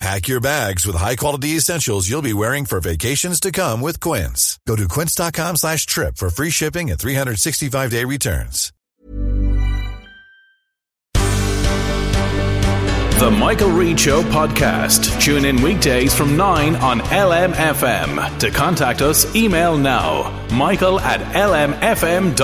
[0.00, 4.58] Pack your bags with high-quality essentials you'll be wearing for vacations to come with Quince.
[4.66, 8.72] Go to quince.com slash trip for free shipping and 365-day returns.
[13.20, 15.22] The Michael Reade Show podcast.
[15.22, 18.38] Tune in weekdays from 9 on LMFM.
[18.40, 22.34] To contact us, email now, michael at lmfm.ie.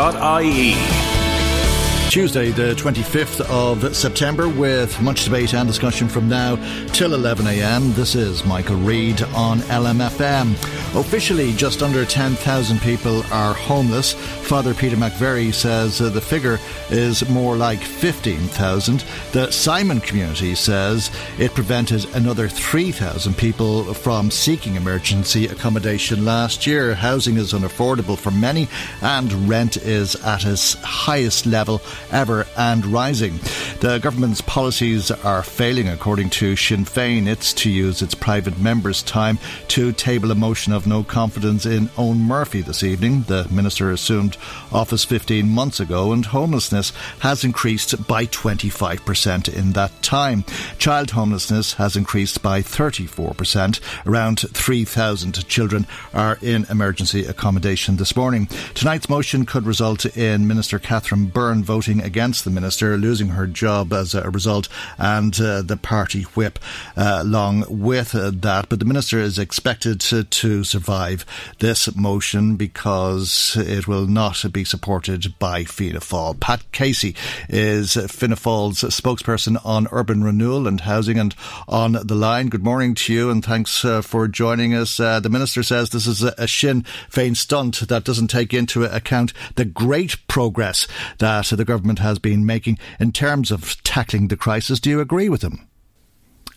[2.10, 6.56] Tuesday, the 25th of September, with much debate and discussion from now
[6.88, 7.94] till 11am.
[7.94, 10.54] This is Michael Reade on LMFM.
[10.98, 14.14] Officially, just under 10,000 people are homeless.
[14.14, 16.58] Father Peter McVerry says uh, the figure
[16.90, 19.04] is more like 15,000.
[19.30, 26.92] The Simon community says it prevented another 3,000 people from seeking emergency accommodation last year.
[26.92, 28.68] Housing is unaffordable for many,
[29.00, 31.80] and rent is at its highest level
[32.10, 33.38] ever and rising.
[33.80, 37.26] The government's policies are failing, according to Sinn Féin.
[37.26, 41.88] It's to use its private members' time to table a motion of no confidence in
[41.88, 43.22] Eoghan Murphy this evening.
[43.22, 44.36] The minister assumed
[44.70, 50.44] office 15 months ago, and homelessness has increased by 25% in that time.
[50.78, 53.80] Child homelessness has increased by 34%.
[54.06, 58.46] Around 3,000 children are in emergency accommodation this morning.
[58.74, 63.92] Tonight's motion could result in Minister Catherine Byrne voting against the minister, losing her job
[63.92, 64.68] as a result,
[64.98, 66.60] and uh, the party whip
[66.96, 68.68] uh, along with uh, that.
[68.68, 71.26] But the minister is expected to, to survive
[71.58, 76.38] this motion because it will not be supported by Fianna Fáil.
[76.38, 77.16] Pat Casey
[77.48, 81.34] is Fianna Fáil's spokesperson on urban renewal and housing and
[81.66, 82.48] on the line.
[82.48, 85.00] Good morning to you and thanks uh, for joining us.
[85.00, 88.84] Uh, the minister says this is a, a Sinn Féin stunt that doesn't take into
[88.84, 90.86] account the great progress
[91.18, 94.80] that the government has been making in terms of tackling the crisis.
[94.80, 95.68] Do you agree with him?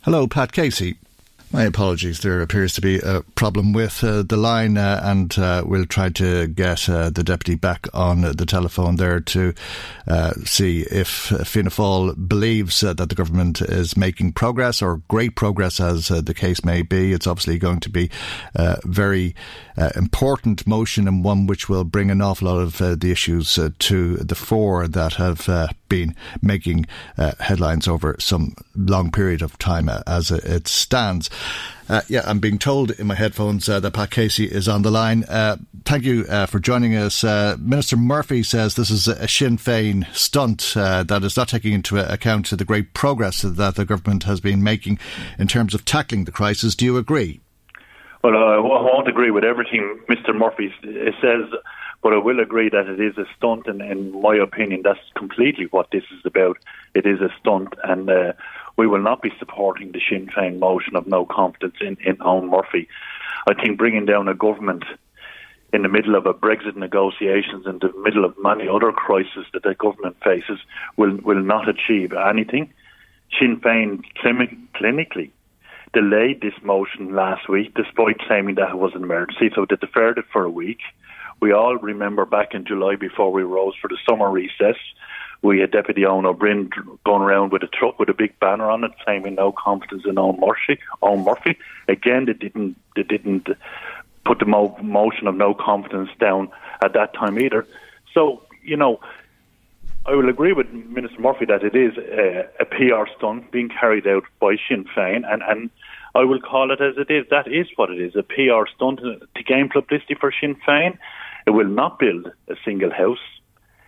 [0.04, 0.98] Hello, Pat Casey.
[1.54, 2.22] My apologies.
[2.22, 6.10] There appears to be a problem with uh, the line, uh, and uh, we'll try
[6.10, 9.54] to get uh, the deputy back on the telephone there to
[10.08, 15.36] uh, see if Fianna Fáil believes uh, that the government is making progress or great
[15.36, 17.14] progress, as the case may be.
[17.14, 18.10] It's obviously going to be
[18.56, 19.36] a very
[19.96, 24.36] important motion and one which will bring an awful lot of the issues to the
[24.36, 25.48] fore that have
[25.94, 26.88] been making
[27.40, 31.30] headlines over some long period of time as it stands.
[31.90, 34.92] Uh, yeah, I'm being told in my headphones uh, that Pat Casey is on the
[34.92, 35.26] line.
[35.26, 37.24] Uh, thank you uh, for joining us.
[37.24, 41.74] Uh, Minister Murphy says this is a Sinn Féin stunt uh, that is not taking
[41.74, 44.98] into account the great progress that the government has been making
[45.38, 46.74] in terms of tackling the crisis.
[46.74, 47.42] Do you agree?
[48.24, 50.34] Well, I won't agree with everything Mr.
[50.34, 51.50] Murphy says,
[52.04, 55.68] but I will agree that it is a stunt, and in my opinion, that's completely
[55.72, 56.58] what this is about.
[56.94, 58.34] It is a stunt, and uh,
[58.76, 62.50] we will not be supporting the Sinn Féin motion of no confidence in, in Eoghan
[62.50, 62.90] Murphy.
[63.48, 64.84] I think bringing down a government
[65.72, 69.64] in the middle of a Brexit negotiations, in the middle of many other crises that
[69.64, 70.60] the government faces,
[70.98, 72.74] will will not achieve anything.
[73.40, 74.04] Sinn Féin
[74.76, 75.32] clinically
[75.94, 80.18] delayed this motion last week, despite claiming that it was an emergency, so they deferred
[80.18, 80.80] it for a week.
[81.44, 84.78] We all remember back in July before we rose for the summer recess
[85.42, 86.70] we had Deputy Eoin Ó Broin
[87.06, 90.16] going around with a truck with a big banner on it claiming no confidence in
[90.16, 90.80] Eoghan Murphy.
[91.02, 91.58] Eoghan Murphy.
[91.90, 93.50] Again, they didn't they didn't
[94.26, 96.50] put the mo- motion of no confidence down
[96.82, 97.68] at that time either.
[98.14, 99.02] So you know,
[100.06, 104.08] I will agree with Minister Murphy that it is a, a PR stunt being carried
[104.08, 105.70] out by Sinn Féin, and and
[106.16, 107.26] I will call it as it is.
[107.32, 110.98] That is what it is—a PR stunt to gain publicity for Sinn Féin.
[111.46, 113.20] It will not build a single house.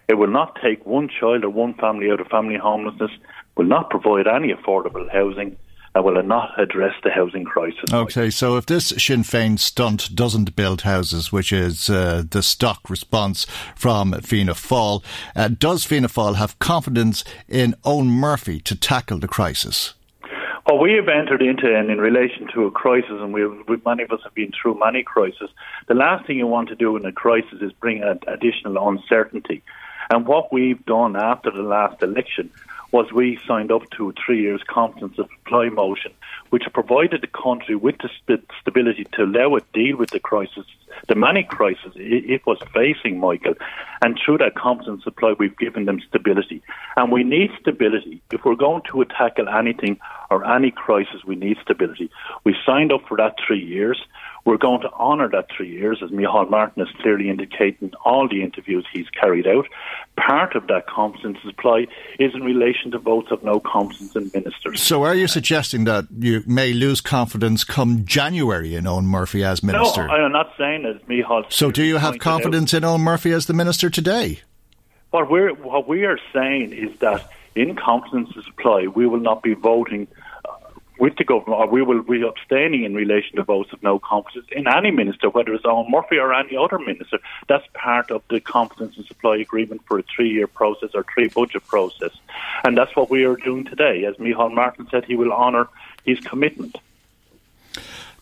[0.07, 3.11] It will not take one child or one family out of family homelessness,
[3.57, 5.57] will not provide any affordable housing,
[5.95, 7.91] that will not address the housing crisis.
[7.91, 12.89] Okay, so if this Sinn Féin stunt doesn't build houses, which is uh, the stock
[12.89, 15.01] response from Fianna Fáil,
[15.37, 19.93] uh, does Fianna Fáil have confidence in Eoghan Murphy to tackle the crisis?
[20.65, 24.01] Well, we have entered into, and in relation to a crisis, and we, we, many
[24.01, 25.49] of us have been through many crises,
[25.87, 29.61] the last thing you want to do in a crisis is bring additional uncertainty.
[30.09, 32.49] And what we've done after the last election
[32.91, 36.11] was we signed up to a three years confidence of supply motion,
[36.49, 40.65] which provided the country with the st- stability to allow it deal with the crisis,
[41.07, 43.55] the many crisis it, it was facing, Michael.
[44.01, 46.61] And through that confidence supply, we've given them stability.
[46.95, 48.21] And we need stability.
[48.31, 49.99] If we're going to tackle anything
[50.29, 52.09] or any crisis, we need stability.
[52.43, 54.01] We signed up for that three years.
[54.45, 58.27] We're going to honour that three years, as Micheál Martin has clearly indicated in all
[58.29, 59.65] the interviews he's carried out.
[60.17, 61.87] Part of that competence supply
[62.19, 64.83] is in relation to votes of no confidence in ministers.
[64.83, 69.63] So, are you suggesting that you may lose confidence come January in Eoghan Murphy as
[69.63, 70.05] minister?
[70.05, 71.51] No, I'm not saying that, Micheál.
[71.51, 74.41] So, do you have confidence in Eoghan Murphy as the minister today?
[75.09, 79.55] What, we're, what we are saying is that in confidence supply, we will not be
[79.55, 80.07] voting
[80.97, 84.47] with the government, or we will be abstaining in relation to votes of no confidence
[84.51, 87.19] in any minister, whether it's Eoghan Murphy or any other minister.
[87.47, 92.11] That's part of the confidence and supply agreement for a three-year process or three-budget process,
[92.63, 94.05] and that's what we are doing today.
[94.05, 95.67] As Micheál Martin said, he will honour
[96.05, 96.77] his commitment.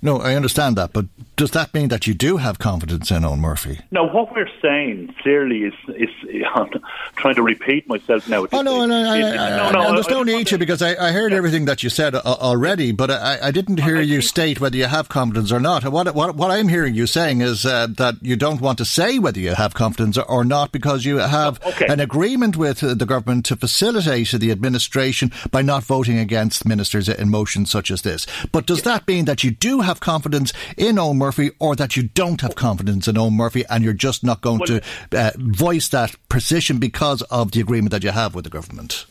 [0.02, 3.40] No, I understand that, but does that mean that you do have confidence in Eoghan
[3.40, 3.80] Murphy?
[3.92, 6.10] No, what we're saying clearly is, is
[6.56, 6.70] I'm
[7.16, 8.46] trying to repeat myself now.
[8.52, 11.66] Oh, no, no, I, no, no, there's no need to because I, I heard everything
[11.66, 15.10] that you said uh, already, but I, I didn't hear you state whether you have
[15.10, 15.84] confidence or not.
[15.86, 19.18] What, what, what I'm hearing you saying is uh, that you don't want to say
[19.18, 21.88] whether you have confidence or not because you have okay.
[21.88, 27.30] an agreement with the government to facilitate the administration by not voting against ministers in
[27.30, 28.28] motions such as this.
[28.52, 32.04] But does that mean that you do have confidence in Eoghan Murphy or that you
[32.04, 34.82] don't have confidence in Eoghan Murphy and you're just not going well,
[35.12, 39.06] to uh, voice that position because of the agreement that you have with the government?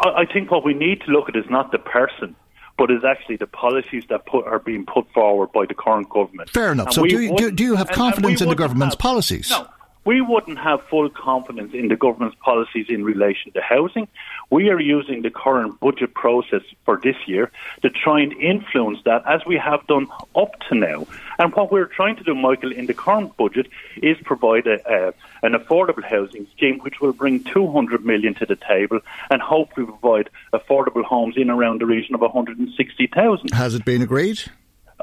[0.00, 2.34] I think what we need to look at is not the person
[2.78, 6.48] but is actually the policies that put, are being put forward by the current government.
[6.48, 6.86] Fair enough.
[6.86, 9.50] And so, do you, do, do you have confidence in the government's have, policies?
[9.50, 9.66] No,
[10.08, 14.08] we wouldn't have full confidence in the government's policies in relation to housing.
[14.48, 17.50] We are using the current budget process for this year
[17.82, 21.06] to try and influence that as we have done up to now.
[21.38, 23.68] And what we're trying to do, Michael, in the current budget
[24.02, 28.56] is provide a, a, an affordable housing scheme which will bring 200 million to the
[28.56, 29.00] table
[29.30, 33.52] and hopefully provide affordable homes in around the region of 160,000.
[33.52, 34.42] Has it been agreed?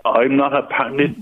[0.06, 0.68] I'm not a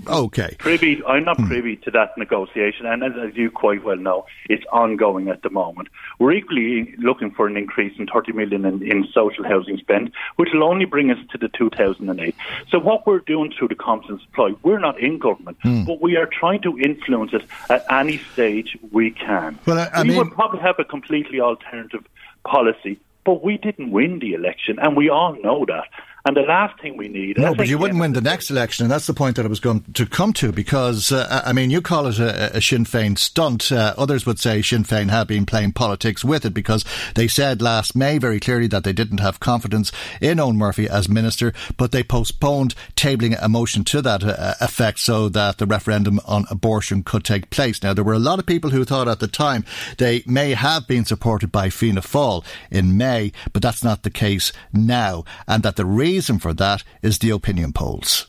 [0.08, 0.54] okay.
[0.58, 1.02] privy.
[1.06, 1.46] I'm not hmm.
[1.46, 5.88] privy to that negotiation, and as, you quite well know, it's ongoing at the moment.
[6.18, 10.50] We're equally looking for an increase in 30 million in, in social housing spend, which
[10.52, 12.34] will only bring us to the 2008.
[12.68, 15.86] So what we're doing through the competence supply, we're not in government, mm.
[15.86, 19.58] but we are trying to influence it at any stage we can.
[19.64, 22.04] Well, I, I we mean, would probably have a completely alternative
[22.44, 25.88] policy, but we didn't win the election, and we all know that.
[26.26, 27.36] And the last thing we need.
[27.36, 29.60] No, but you wouldn't win the next election, and that's the point that I was
[29.60, 30.52] going to come to.
[30.52, 33.70] Because uh, I mean, you call it a, a Sinn Féin stunt.
[33.70, 36.82] Uh, others would say Sinn Féin have been playing politics with it because
[37.14, 39.92] they said last May very clearly that they didn't have confidence
[40.22, 45.00] in Eoghan Murphy as minister, but they postponed tabling a motion to that uh, effect
[45.00, 47.82] so that the referendum on abortion could take place.
[47.82, 49.66] Now, there were a lot of people who thought at the time
[49.98, 54.54] they may have been supported by Fianna Fáil in May, but that's not the case
[54.72, 58.28] now, and that the reason reason for that is the opinion polls.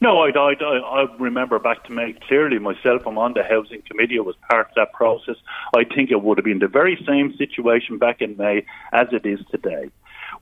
[0.00, 0.52] No, I, I,
[0.98, 3.06] I remember back to May clearly myself.
[3.06, 4.18] I'm on the housing committee.
[4.18, 5.36] I was part of that process.
[5.80, 9.24] I think it would have been the very same situation back in May as it
[9.24, 9.84] is today.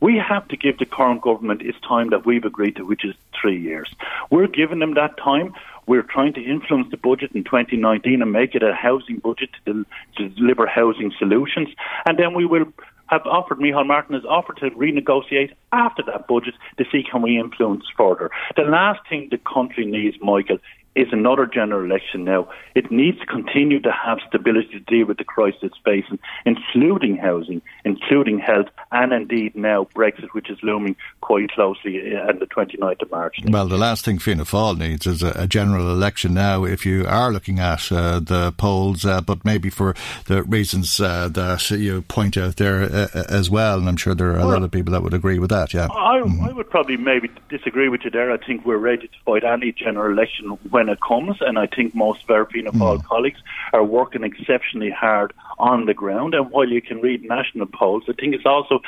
[0.00, 3.14] We have to give the current government its time that we've agreed to, which is
[3.38, 3.88] three years.
[4.30, 5.52] We're giving them that time.
[5.86, 9.84] We're trying to influence the budget in 2019 and make it a housing budget to,
[10.16, 11.68] to deliver housing solutions.
[12.06, 12.72] And then we will
[13.10, 17.38] have offered, Micheál Martin has offered to renegotiate after that budget to see can we
[17.38, 18.30] influence further.
[18.56, 20.58] The last thing the country needs, Michael,
[21.00, 22.48] is another general election now.
[22.74, 27.16] It needs to continue to have stability to deal with the crisis it's facing, including
[27.16, 33.02] housing, including health, and indeed now Brexit, which is looming quite closely on the 29th
[33.02, 33.36] of March.
[33.44, 37.06] Well, the last thing Fianna Fáil needs is a, a general election now, if you
[37.06, 39.94] are looking at uh, the polls, uh, but maybe for
[40.26, 44.14] the reasons uh, that you point out there uh, uh, as well, and I'm sure
[44.14, 45.88] there are a well, lot of people that would agree with that, yeah.
[45.90, 46.44] I, mm-hmm.
[46.44, 48.30] I would probably maybe disagree with you there.
[48.30, 51.94] I think we're ready to fight any general election when it comes, and I think
[51.94, 53.04] most of our mm.
[53.04, 53.40] colleagues
[53.72, 56.34] are working exceptionally hard on the ground.
[56.34, 58.80] And while you can read national polls, I think it's also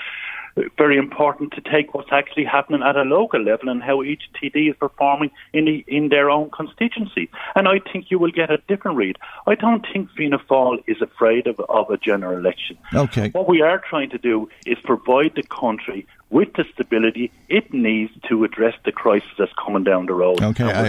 [0.77, 4.71] very important to take what's actually happening at a local level and how each TD
[4.71, 7.31] is performing in the, in their own constituency.
[7.55, 9.17] And I think you will get a different read.
[9.47, 12.77] I don't think Fianna Fáil is afraid of, of a general election.
[12.93, 13.31] Okay.
[13.31, 18.11] What we are trying to do is provide the country with the stability it needs
[18.27, 20.43] to address the crisis that's coming down the road.
[20.43, 20.87] Okay, I,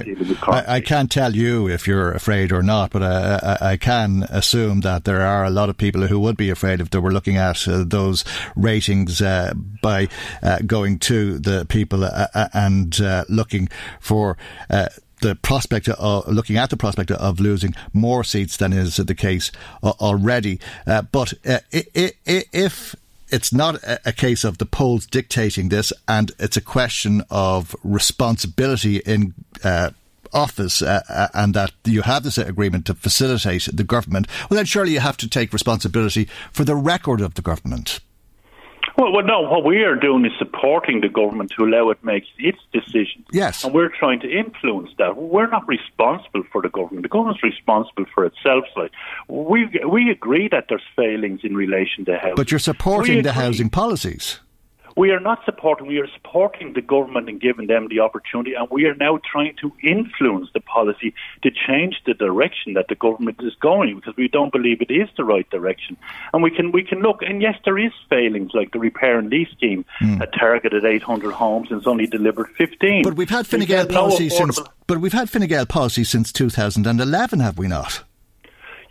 [0.47, 4.79] I, I, can't tell you if you're afraid or not, but I, I, can assume
[4.81, 7.35] that there are a lot of people who would be afraid if they were looking
[7.35, 8.23] at uh, those
[8.55, 10.07] ratings uh, by
[10.41, 13.67] uh, going to the people uh, uh, and uh, looking
[13.99, 14.37] for
[15.23, 19.51] the prospect of looking at the prospect of losing more seats than is the case
[19.81, 20.59] already.
[20.85, 22.95] Uh, but uh, if
[23.33, 28.97] it's not a, case of the polls dictating this, and it's a question of responsibility
[28.97, 29.33] in.
[29.63, 29.91] Uh,
[30.35, 34.65] office uh, uh, and that you have this agreement to facilitate the government, well, then
[34.65, 37.99] surely you have to take responsibility for the record of the government.
[38.97, 39.41] Well, well, no.
[39.41, 43.25] What we are doing is supporting the government to allow it make its decisions.
[43.31, 45.17] Yes, and we're trying to influence that.
[45.17, 47.03] We're not responsible for the government.
[47.03, 48.65] The government's responsible for itself.
[48.75, 48.91] Like
[49.27, 53.69] we we agree that there's failings in relation to housing, but you're supporting the housing
[53.69, 54.39] policies.
[54.95, 58.67] We are not supporting, we are supporting the government and giving them the opportunity, and
[58.69, 63.39] we are now trying to influence the policy to change the direction that the government
[63.41, 65.97] is going because we don't believe it is the right direction.
[66.33, 69.29] And we can we can look, and yes, there is failings like the repair and
[69.29, 70.19] lease scheme mm.
[70.19, 73.03] that targeted 800 homes and it's only delivered 15.
[73.03, 74.59] But we've had Fine Gael policy no since.
[74.87, 78.03] But we've had Fine Gael policy since 2011, have we not?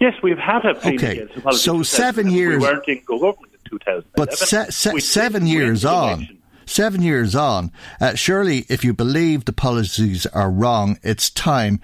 [0.01, 1.29] Yes, we've had a Fine okay.
[1.53, 2.61] So seven years.
[2.61, 3.52] We weren't in government.
[3.69, 4.11] 2011.
[4.17, 6.39] But se- se- seven years on.
[6.65, 11.81] Seven years on, uh, surely if you believe the policies are wrong, it's time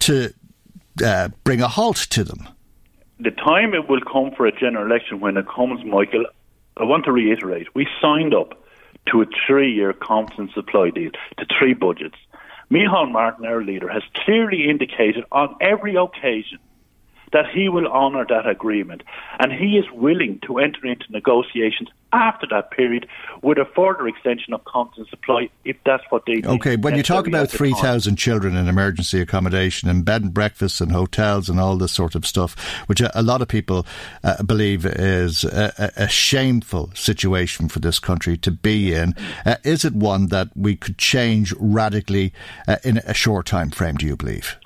[0.00, 0.34] to
[1.02, 2.46] uh, bring a halt to them.
[3.18, 6.26] The time it will come for a general election when it comes, Michael,
[6.76, 8.62] I want to reiterate, we signed up
[9.10, 12.16] to a three year confidence supply deal, to three budgets.
[12.70, 16.58] Micheál Martin, our leader, has clearly indicated on every occasion
[17.32, 19.02] that he will honour that agreement.
[19.38, 23.06] And he is willing to enter into negotiations after that period
[23.42, 27.26] with a further extension of constant supply if that's what they Okay, when you talk
[27.26, 31.92] about 3,000 children in emergency accommodation and bed and breakfasts and hotels and all this
[31.92, 32.56] sort of stuff,
[32.86, 33.86] which a, lot of people
[34.24, 39.84] uh, believe is a, a, shameful situation for this country to be in, uh, is
[39.84, 42.32] it one that we could change radically
[42.66, 44.56] uh, in a short time frame, do you believe?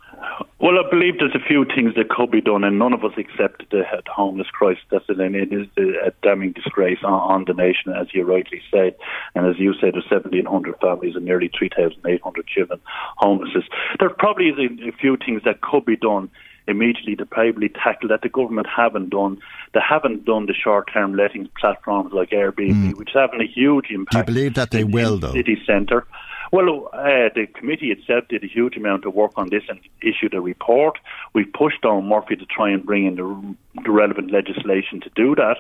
[0.63, 3.11] Well, I believe there's a few things that could be done, and none of us
[3.19, 4.85] accept the, homeless crisis.
[4.93, 8.95] That's it, and it is a damning disgrace on, the nation, as you rightly said.
[9.35, 12.81] And as you said, there's 1,700 families and nearly 3,800 children
[13.17, 13.51] homeless.
[13.99, 16.31] There probably is a, few things that could be done
[16.69, 19.39] immediately to probably tackle that the government haven't done.
[19.75, 22.97] They haven't done the short-term lettings platforms like Airbnb, mm.
[22.97, 24.13] which are having a huge impact.
[24.13, 25.33] Do you believe that they will, though?
[25.33, 26.07] City centre.
[26.53, 30.35] Well, uh, the committee itself did a huge amount of work on this and issued
[30.35, 30.99] a report.
[31.33, 35.35] We pushed on Murphy to try and bring in the, the relevant legislation to do
[35.35, 35.57] that.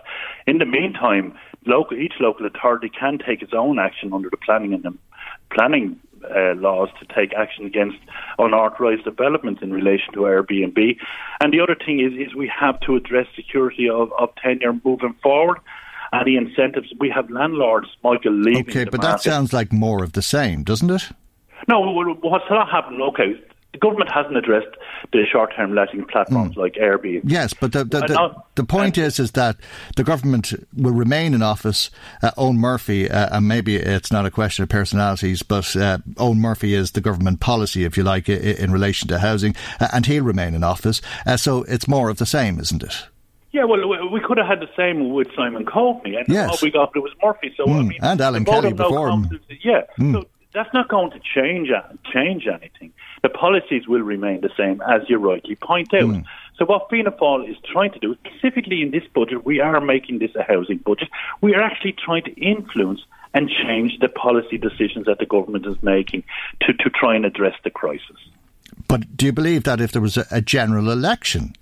[0.46, 1.34] In the meantime,
[1.64, 4.94] local, each local authority can take its own action under the planning and the
[5.50, 7.96] planning uh, laws to take action against
[8.38, 10.98] unauthorised development in relation to Airbnb.
[11.40, 15.14] And the other thing is, is we have to address security of, of tenure moving
[15.22, 15.56] forward
[16.12, 16.92] any incentives.
[16.98, 18.68] We have landlords, Michael, leaving.
[18.68, 19.02] Okay, but market.
[19.02, 21.08] that sounds like more of the same, doesn't it?
[21.68, 23.00] No, what's not happened?
[23.02, 23.34] Okay,
[23.72, 24.76] the government hasn't addressed
[25.12, 26.58] the short-term letting platforms mm.
[26.58, 27.22] like Airbnb.
[27.24, 29.56] Yes, but the the, the, the point is is that
[29.96, 31.90] the government will remain in office.
[32.22, 36.38] Uh, Eoghan Murphy, uh, and maybe it's not a question of personalities, but uh, Eoghan
[36.38, 40.06] Murphy is the government policy, if you like, in, in relation to housing, uh, and
[40.06, 41.00] he'll remain in office.
[41.24, 43.06] Uh, so it's more of the same, isn't it?
[43.52, 46.48] Yeah, well, we could have had the same with Simon Coveney, and yes.
[46.48, 47.52] all we got it was Murphy.
[47.56, 47.80] So mm.
[47.80, 49.40] I mean, and Alan Kelly before him.
[49.62, 50.12] Yeah, mm.
[50.14, 51.68] so that's not going to change
[52.12, 52.92] change anything.
[53.22, 56.02] The policies will remain the same, as you rightly point out.
[56.02, 56.24] Mm.
[56.58, 60.18] So what Fianna Fáil is trying to do, specifically in this budget, we are making
[60.18, 61.08] this a housing budget.
[61.40, 63.00] We are actually trying to influence
[63.34, 66.24] and change the policy decisions that the government is making
[66.60, 68.16] to, to try and address the crisis.
[68.88, 71.54] But do you believe that if there was a, a general election,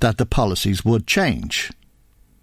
[0.00, 1.72] that the policies would change?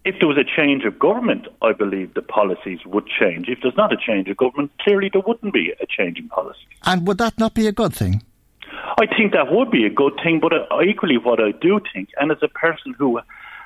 [0.05, 3.47] If there was a change of government, I believe the policies would change.
[3.47, 6.59] If there's not a change of government, clearly there wouldn't be a change in policy.
[6.83, 8.21] And would that not be a good thing?
[8.97, 12.09] I think that would be a good thing, but uh, equally, what I do think,
[12.19, 13.17] and as a person who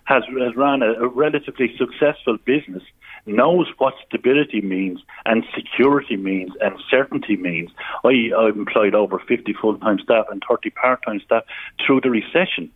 [0.06, 2.84] has, has run a, a relatively successful business,
[3.28, 7.70] knows what stability means and security means and certainty means.
[8.04, 11.44] I, I employed over 50 full time staff and 30 part time staff
[11.86, 12.72] through the recession.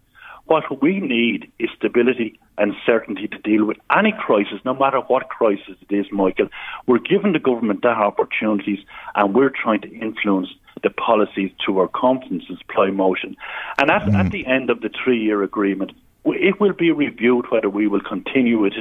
[0.46, 5.30] What we need is stability and certainty to deal with any crisis, no matter what
[5.30, 6.50] crisis it is, Michael.
[6.88, 8.80] We're giving the government that opportunities
[9.16, 10.50] and we're trying to influence
[10.84, 13.38] the policies to our confidence and supply motion.
[13.80, 14.14] And at, mm.
[14.14, 15.92] at the end of the three year agreement,
[16.26, 18.74] it will be reviewed whether we will continue it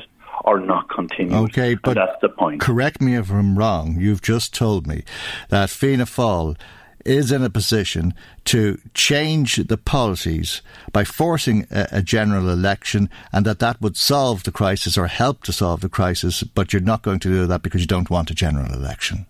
[0.45, 1.35] or not continue.
[1.35, 2.61] Okay, but that's the point.
[2.61, 3.97] Correct me if I'm wrong.
[3.99, 5.05] You've just told me
[5.49, 6.57] that Fianna Fáil
[7.05, 13.47] is in a position to change the policies by forcing a, a, general election and
[13.47, 17.03] that that would solve the crisis or help to solve the crisis, but you're not
[17.03, 19.25] going to do that because you don't want a general election.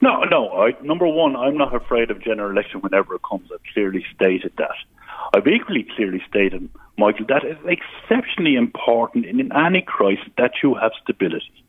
[0.00, 0.50] No, no.
[0.50, 3.48] I, number one, I'm not afraid of general election whenever it comes.
[3.52, 4.74] I've clearly stated that.
[5.32, 10.92] I've equally clearly stated, Michael, that is exceptionally important in any crisis that you have
[11.02, 11.64] stability.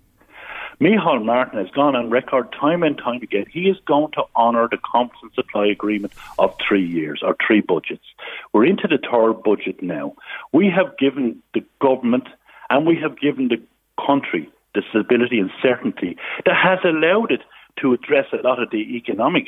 [0.79, 3.46] Micheál Martin has gone on record time and time again.
[3.50, 8.03] He is going to honour the confidence supply agreement of three years or three budgets.
[8.51, 10.15] We're into the third budget now.
[10.51, 12.27] We have given the government
[12.70, 13.62] and we have given the
[14.05, 17.41] country the stability and certainty that has allowed it
[17.79, 19.46] to address a lot of the economic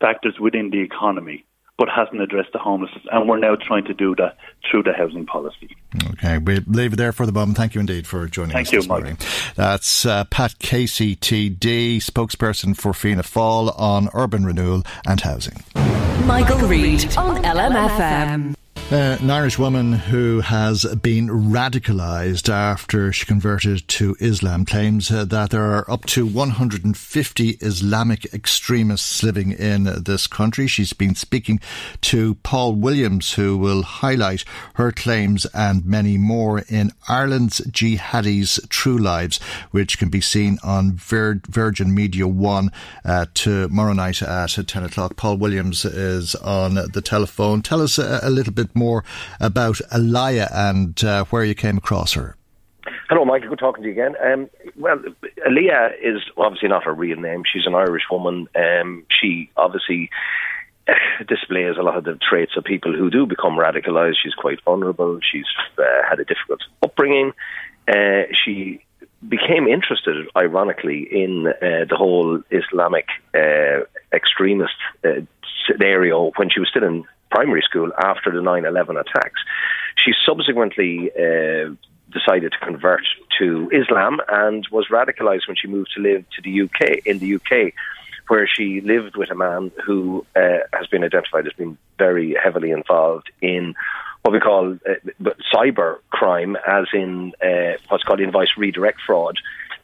[0.00, 1.44] factors within the economy
[1.78, 3.04] but hasn't addressed the homelessness.
[3.10, 4.36] And we're now trying to do that
[4.68, 5.76] through the housing policy.
[6.12, 7.56] Okay, we'll leave it there for the moment.
[7.56, 9.18] Thank you indeed for joining Thank us you, this morning.
[9.56, 15.62] That's uh, Pat Casey, TD, spokesperson for Fianna Fáil on urban renewal and housing.
[15.74, 18.56] Michael, Michael Reade on LMFM.
[18.88, 25.24] Uh, an Irish woman who has been radicalised after she converted to Islam claims uh,
[25.24, 30.68] that there are up to 150 Islamic extremists living in this country.
[30.68, 31.58] She's been speaking
[32.02, 38.98] to Paul Williams, who will highlight her claims and many more in Ireland's Jihadis' True
[38.98, 39.38] Lives,
[39.72, 42.70] which can be seen on Vir- Virgin Media 1
[43.04, 45.16] uh, tomorrow night at 10 o'clock.
[45.16, 47.62] Paul Williams is on the telephone.
[47.62, 49.04] Tell us a, a little bit more
[49.40, 52.36] about Alaya and uh, where you came across her.
[53.08, 53.50] Hello, Michael.
[53.50, 54.14] Good talking to you again.
[54.22, 54.98] Um, well,
[55.46, 57.42] Aliyah is obviously not her real name.
[57.50, 58.48] She's an Irish woman.
[58.56, 60.10] Um, she obviously
[61.28, 64.16] displays a lot of the traits of people who do become radicalized.
[64.22, 65.20] She's quite vulnerable.
[65.20, 65.46] She's
[65.78, 67.32] uh, had a difficult upbringing.
[67.88, 68.82] Uh, she
[69.28, 74.74] became interested, ironically, in uh, the whole Islamic uh, extremist
[75.04, 75.20] uh,
[75.66, 79.40] scenario when she was still in primary school after the 9 11 attacks.
[80.04, 81.70] She subsequently uh,
[82.12, 83.02] decided to convert
[83.38, 87.34] to Islam and was radicalized when she moved to live to the UK in the
[87.34, 87.72] UK
[88.28, 92.70] where she lived with a man who uh, has been identified as being very heavily
[92.70, 93.74] involved in
[94.22, 99.38] what we call uh, cyber crime, as in uh, what's called invoice redirect fraud,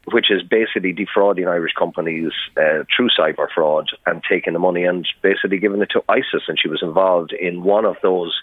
[0.07, 5.07] which is basically defrauding Irish companies uh, through cyber fraud and taking the money and
[5.23, 6.43] basically giving it to ISIS.
[6.49, 8.41] And she was involved in one of those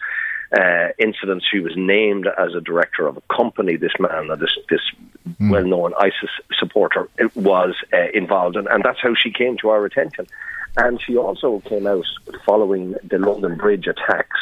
[0.58, 1.46] uh, incidents.
[1.50, 3.76] She was named as a director of a company.
[3.76, 4.82] This man, this this
[5.28, 5.52] mm.
[5.52, 10.28] well-known ISIS supporter, was uh, involved, and, and that's how she came to our attention.
[10.78, 12.06] And she also came out
[12.46, 14.40] following the London Bridge attacks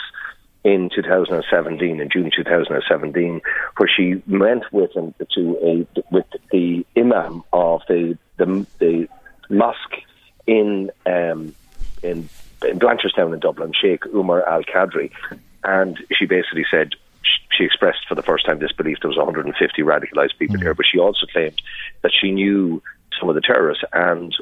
[0.63, 3.41] in 2017, in June 2017,
[3.78, 9.08] where she went with him to a with the imam of the the, the
[9.50, 9.98] mosque
[10.46, 11.56] in um,
[12.04, 12.30] in
[12.65, 15.12] in Blanchardstown in Dublin, Sheikh Umar Al Qadri,
[15.63, 16.93] and she basically said
[17.52, 20.62] she expressed for the first time this belief there was 150 radicalized people mm.
[20.62, 21.62] here, but she also claimed
[22.02, 22.82] that she knew
[23.19, 23.84] some of the terrorists.
[23.93, 24.36] And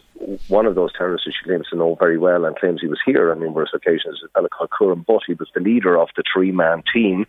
[0.48, 3.32] one of those terrorists she claims to know very well and claims he was here
[3.32, 5.24] on numerous occasions, a fellow called Butt.
[5.28, 7.26] He was the leader of the three man team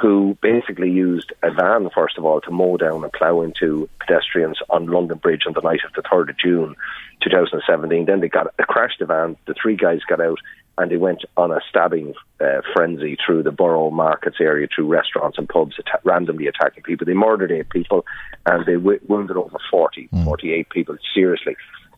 [0.00, 4.58] who basically used a van, first of all, to mow down and plough into pedestrians
[4.70, 6.74] on London Bridge on the night of the 3rd of June
[7.22, 8.06] 2017.
[8.06, 9.36] Then they got a crashed the van.
[9.46, 10.38] The three guys got out
[10.78, 15.38] and they went on a stabbing uh, frenzy through the borough markets area, through restaurants
[15.38, 17.06] and pubs, att- randomly attacking people.
[17.06, 18.04] They murdered eight people
[18.46, 20.24] and they w- wounded over 40, mm.
[20.24, 21.56] 48 people seriously.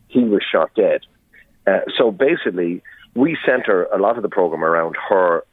[0.09, 1.01] He was shot dead.
[1.65, 2.81] Uh, so basically,
[3.15, 5.43] we center a lot of the program around her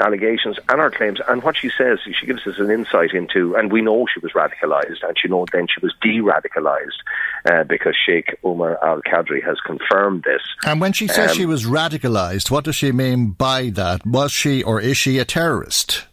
[0.00, 1.20] allegations and our claims.
[1.28, 4.32] And what she says, she gives us an insight into, and we know she was
[4.32, 6.98] radicalized, and she know then she was de-radicalized
[7.44, 10.42] uh, because Sheikh Umar Al Qadri has confirmed this.
[10.64, 14.04] And when she says um, she was radicalized, what does she mean by that?
[14.06, 16.06] Was she or is she a terrorist?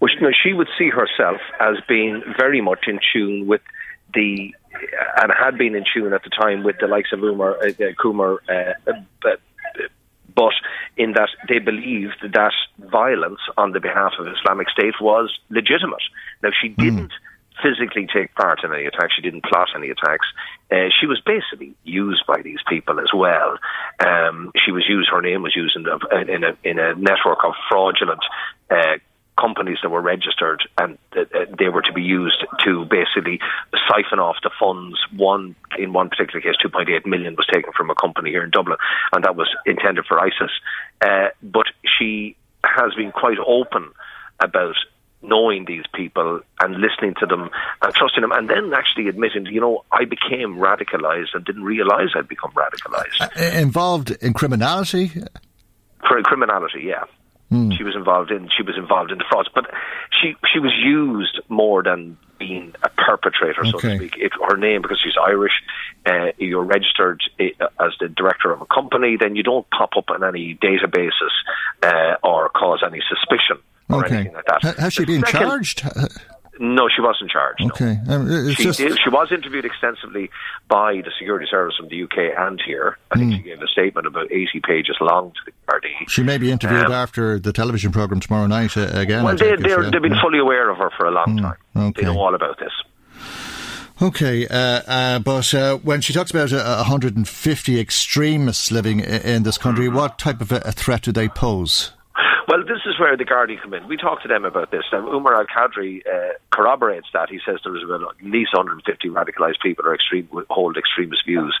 [0.00, 0.10] Well,
[0.42, 3.62] she would see herself as being very much in tune with
[4.14, 4.54] the
[5.16, 8.40] and had been in tune at the time with the likes of Umar, uh, Kumar,
[8.48, 9.36] uh, uh,
[10.36, 10.52] but
[10.96, 16.04] in that they believed that violence on the behalf of Islamic State was legitimate.
[16.42, 16.82] Now, she hmm.
[16.82, 17.12] didn't.
[17.12, 17.22] Mm.
[17.62, 19.14] Physically take part in any attacks.
[19.16, 20.26] She didn't plot any attacks.
[20.70, 23.56] Uh, she was basically used by these people as well.
[23.98, 25.08] Um, she was used.
[25.08, 25.96] Her name was used in, a,
[26.30, 28.20] in a in a network of fraudulent
[28.70, 28.98] uh,
[29.38, 31.24] companies that were registered and uh,
[31.58, 33.38] they were to be used to basically
[33.88, 34.98] siphon off the funds.
[35.14, 38.78] One in one particular case, 2.8 million was taken from a company here in Dublin,
[39.12, 40.50] and that was intended for ISIS.
[41.00, 41.66] Uh, but
[41.98, 43.92] she has been quite open
[44.40, 44.74] about
[45.22, 47.50] knowing these people and listening to them
[47.82, 52.08] and trusting them, and then actually admitting, you know, I became radicalized and didn't realize
[52.14, 53.20] I'd become radicalized.
[53.20, 55.08] Uh, involved in criminality?
[56.06, 57.04] For criminality, yeah.
[57.50, 57.76] Mm.
[57.76, 59.66] She was involved in she was involved in the frauds, but
[60.20, 63.70] she she was used more than being a perpetrator, okay.
[63.70, 64.14] so to speak.
[64.18, 65.52] It, her name, because she's Irish,
[66.04, 70.04] uh, you're registered uh, as the director of a company, then you don't pop up
[70.14, 71.32] in any databases
[71.82, 74.16] uh, or cause any suspicion or okay.
[74.16, 74.76] anything like that.
[74.78, 75.82] Has she been second, charged?
[76.58, 77.62] No, she wasn't charged.
[77.62, 78.16] Okay, no.
[78.16, 78.78] um, she, just...
[78.78, 80.30] did, she was interviewed extensively
[80.68, 82.98] by the security service from the UK and here.
[83.10, 83.36] I think mm.
[83.36, 86.08] she gave a statement about eighty pages long to the Gardaí.
[86.08, 89.24] She may be interviewed um, after the television program tomorrow night uh, again.
[89.24, 89.90] Well, they, have yeah.
[89.98, 91.40] been fully aware of her for a long mm.
[91.42, 91.56] time.
[91.76, 92.02] Okay.
[92.02, 92.72] They know all about this.
[94.00, 99.86] Okay, uh, uh, but uh, when she talks about 150 extremists living in this country,
[99.86, 99.96] mm-hmm.
[99.96, 101.92] what type of a, threat do they pose?
[102.48, 103.88] Well, this is where the Gardaí come in.
[103.88, 104.84] We talked to them about this.
[104.92, 107.28] And Umar Al Qadri uh, corroborates that.
[107.28, 111.58] He says there's about at least 150 radicalised people who extreme, hold extremist views.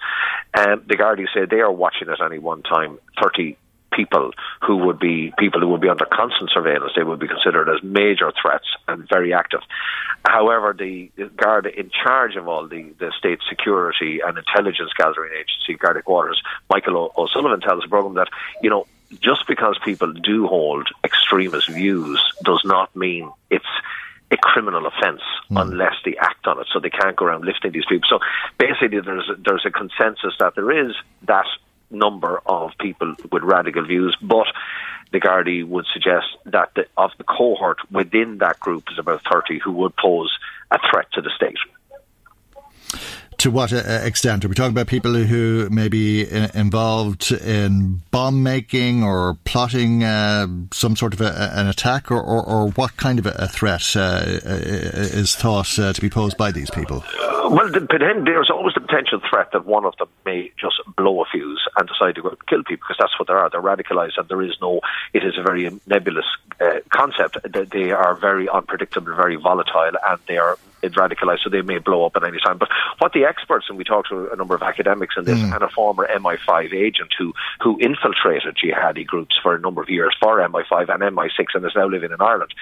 [0.54, 3.56] Um, the Gardaí say they are watching at any one time 30
[3.92, 4.30] people
[4.64, 6.92] who would be people who would be under constant surveillance.
[6.94, 9.60] They would be considered as major threats and very active.
[10.24, 15.78] However, the guard in charge of all the, the state security and intelligence gathering agency,
[15.78, 18.28] Garda Quarters, Michael O'Sullivan tells the program that
[18.62, 18.86] you know
[19.20, 23.64] just because people do hold extremist views does not mean it's
[24.30, 25.60] a criminal offence mm.
[25.60, 26.66] unless they act on it.
[26.72, 28.08] So they can't go around lifting these people.
[28.08, 28.18] So
[28.58, 31.46] basically, there's a, there's a consensus that there is that
[31.90, 34.46] number of people with radical views, but
[35.12, 39.60] the Gardaí would suggest that the, of the cohort within that group is about 30
[39.60, 40.36] who would pose
[40.72, 41.58] a threat to the state
[43.46, 44.44] to what uh, extent?
[44.44, 50.02] Are we talking about people who may be uh, involved in bomb making or plotting
[50.02, 53.94] uh, some sort of a, an attack, or, or, or, what kind of a threat
[53.94, 54.50] uh, uh
[55.22, 57.04] is thought uh, to be posed by these people?
[57.48, 57.86] well, the,
[58.24, 61.88] there's always the potential threat that one of them may just blow a fuse and
[61.88, 63.48] decide to go kill people because that's what they are.
[63.48, 64.80] They're radicalized, and there is no.
[65.12, 66.26] It is a very nebulous
[66.88, 67.38] concept.
[67.70, 70.58] They are very unpredictable, very volatile, and they are
[70.94, 72.58] radicalized, so they may blow up at any time.
[72.58, 72.68] But
[72.98, 75.52] what the experts, and we talked to a number of academics in this, mm.
[75.52, 80.14] and a former MI5 agent who, who infiltrated jihadi groups for a number of years
[80.20, 82.52] for MI5 and MI6 and is now living in Ireland,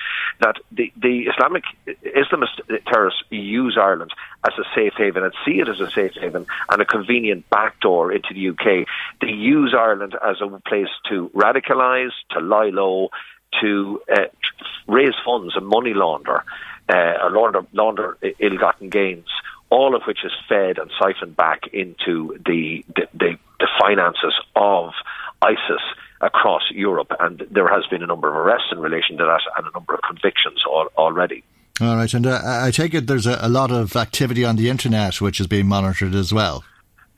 [0.41, 4.13] that the, the Islamic Islamist terrorists use Ireland
[4.47, 8.13] as a safe haven and see it as a safe haven and a convenient backdoor
[8.13, 8.87] into the UK.
[9.21, 13.11] They use Ireland as a place to radicalise, to lie low,
[13.61, 14.25] to uh,
[14.87, 16.45] raise funds and money launder
[16.89, 19.27] uh, or launder, launder ill-gotten gains,
[19.71, 24.93] all of which is fed and siphoned back into the, the, the, the finances of
[25.43, 25.83] ISIS
[26.21, 27.13] across Europe.
[27.21, 29.95] And there has been a number of arrests in relation to that and a number
[29.95, 31.43] of convictions al- already.
[31.81, 34.71] All right, and uh, I take it there's a, a, lot of activity on the
[34.71, 36.63] internet which is being monitored as well.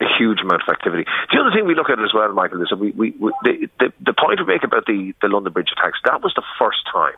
[0.01, 1.05] A huge amount of activity.
[1.31, 3.69] The other thing we look at as well, Michael, is that we, we, we the,
[3.79, 6.79] the, the point we make about the, the London Bridge attacks, that was the first
[6.91, 7.13] time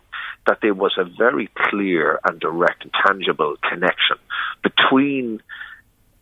[0.49, 4.17] that there was a very clear and direct and tangible connection
[4.63, 5.43] between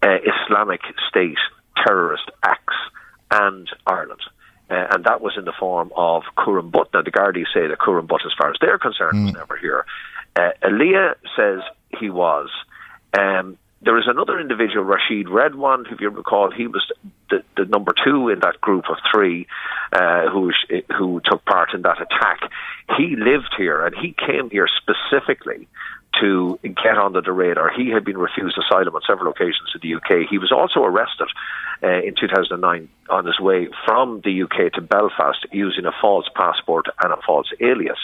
[0.03, 1.37] uh, Islamic State
[1.85, 2.75] terrorist acts
[3.31, 4.19] and Ireland.
[4.69, 6.89] Uh, and that was in the form of Khuram Butt.
[6.93, 9.25] Now, the Gardaí say that Khuram Butt, as far as they're concerned, mm.
[9.27, 9.85] was never here.
[10.35, 11.61] Uh, Aaliyah says
[11.97, 12.49] he was.
[13.17, 16.91] Um, there is another individual, Rachid Redouane, if you recall, he was
[17.29, 19.47] the, the number two in that group of three
[19.93, 20.51] uh, who
[20.97, 22.51] who took part in that attack.
[22.97, 25.67] He lived here and he came here specifically
[26.21, 27.69] to get under the radar.
[27.69, 30.27] He had been refused asylum on several occasions in the UK.
[30.29, 31.27] He was also arrested
[31.83, 36.87] uh, in 2009 on his way from the UK to Belfast using a false passport
[37.01, 37.99] and a false alias.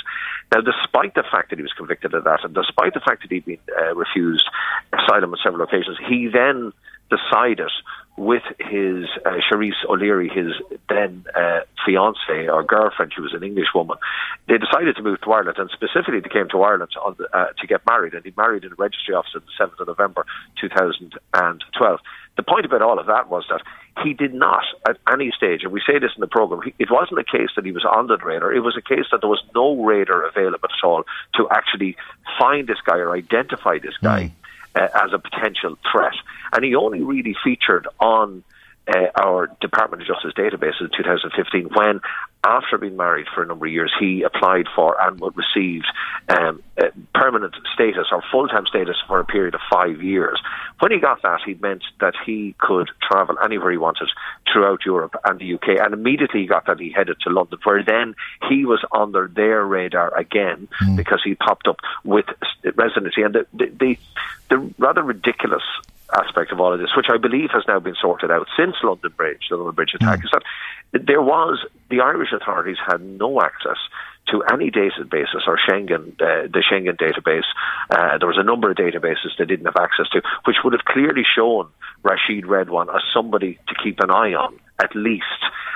[0.53, 3.31] Now, despite the fact that he was convicted of that, and despite the fact that
[3.31, 4.47] he'd been uh, refused
[4.93, 6.71] asylum on several occasions, he then
[7.09, 7.71] decided
[8.15, 10.53] with his uh, Charisse O'Leary, his
[10.87, 13.97] then uh, fiancée or girlfriend, she was an English woman.
[14.47, 17.67] They decided to move to Ireland, and specifically they came to Ireland the, uh, to
[17.67, 18.13] get married.
[18.13, 20.25] And he married in a registry office on the seventh of November,
[20.61, 22.01] two thousand and twelve.
[22.35, 23.61] The point about all of that was that
[24.03, 26.89] he did not, at any stage, and we say this in the program, he, it
[26.91, 28.53] wasn't a case that he was on the radar.
[28.53, 31.03] It was a case that there was no radar available at all
[31.35, 31.95] to actually
[32.39, 34.25] find this guy or identify this guy.
[34.25, 34.31] Mm
[34.75, 36.13] uh, as a potential threat.
[36.53, 38.43] And he only really featured on
[38.87, 42.01] uh, our Department of Justice database in 2015 when,
[42.43, 45.85] after being married for a number of years, he applied for and received
[46.29, 46.61] um,
[47.13, 50.41] permanent status or full time status for a period of five years.
[50.79, 54.09] When he got that, he meant that he could travel anywhere he wanted
[54.51, 55.79] throughout Europe and the UK.
[55.79, 58.15] And immediately he got that, he headed to London, where then
[58.49, 60.97] he was under their radar again mm.
[60.97, 62.25] because he popped up with
[62.75, 63.21] residency.
[63.21, 63.97] And the, the, the,
[64.49, 65.63] the rather ridiculous
[66.11, 69.11] aspect of all of this, which I believe has now been sorted out since London
[69.15, 70.25] Bridge, the London Bridge attack, mm.
[70.25, 70.31] is
[70.91, 73.77] that there was the Irish authorities had no access
[74.27, 77.43] to any databases or Schengen, uh, the Schengen database.
[77.89, 80.85] Uh, there was a number of databases they didn't have access to, which would have
[80.85, 81.69] clearly shown
[82.03, 85.25] Rachid Redouane as somebody to keep an eye on, at least,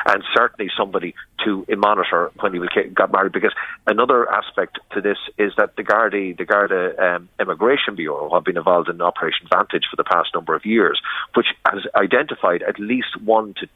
[0.05, 2.60] and certainly somebody to monitor when he
[2.93, 3.31] got married.
[3.31, 3.53] Because
[3.86, 8.57] another aspect to this is that the Garda, the Garda um, Immigration Bureau, have been
[8.57, 10.99] involved in Operation Vantage for the past number of years,
[11.36, 13.67] which has identified at least one to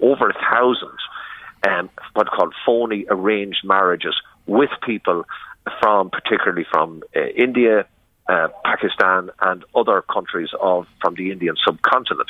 [0.00, 0.96] over a thousand
[1.66, 4.14] um, what are called phony arranged marriages
[4.46, 5.24] with people
[5.80, 7.86] from, particularly from uh, India,
[8.26, 12.28] uh, Pakistan, and other countries of from the Indian subcontinent,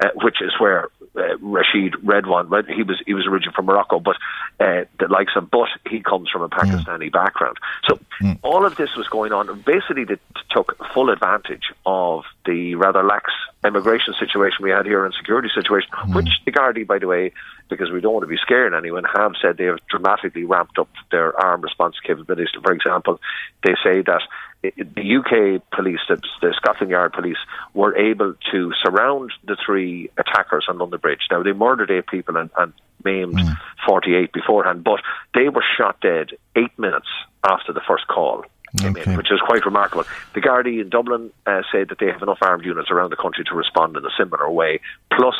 [0.00, 2.68] uh, which is where uh, Rachid Redouane.
[2.74, 4.16] He was he was originally from Morocco, but
[4.58, 7.12] uh, the likes of but he comes from a Pakistani mm.
[7.12, 7.58] background.
[7.86, 8.38] So mm.
[8.42, 9.46] all of this was going on.
[9.60, 10.16] Basically, they
[10.50, 13.30] took full advantage of the rather lax
[13.64, 16.14] immigration situation we had here and security situation, mm.
[16.14, 17.32] which the Gardaí, by the way,
[17.68, 20.88] because we don't want to be scaring anyone, have said they have dramatically ramped up
[21.10, 22.48] their armed response capabilities.
[22.62, 23.20] For example,
[23.62, 24.22] they say that
[24.76, 27.36] the UK police, the, the, Scotland Yard police,
[27.74, 31.20] were able to surround the three attackers on London Bridge.
[31.30, 32.72] Now, they murdered eight people and, and
[33.04, 33.56] maimed mm.
[33.86, 35.00] 48 beforehand, but
[35.34, 37.08] they were shot dead eight minutes
[37.42, 38.44] after the first call.
[38.84, 39.08] Okay.
[39.08, 40.02] In, which is quite remarkable.
[40.34, 43.44] The Gardaí in Dublin uh, say that they have enough armed units around the country
[43.44, 44.80] to respond in a similar way.
[45.12, 45.36] Plus,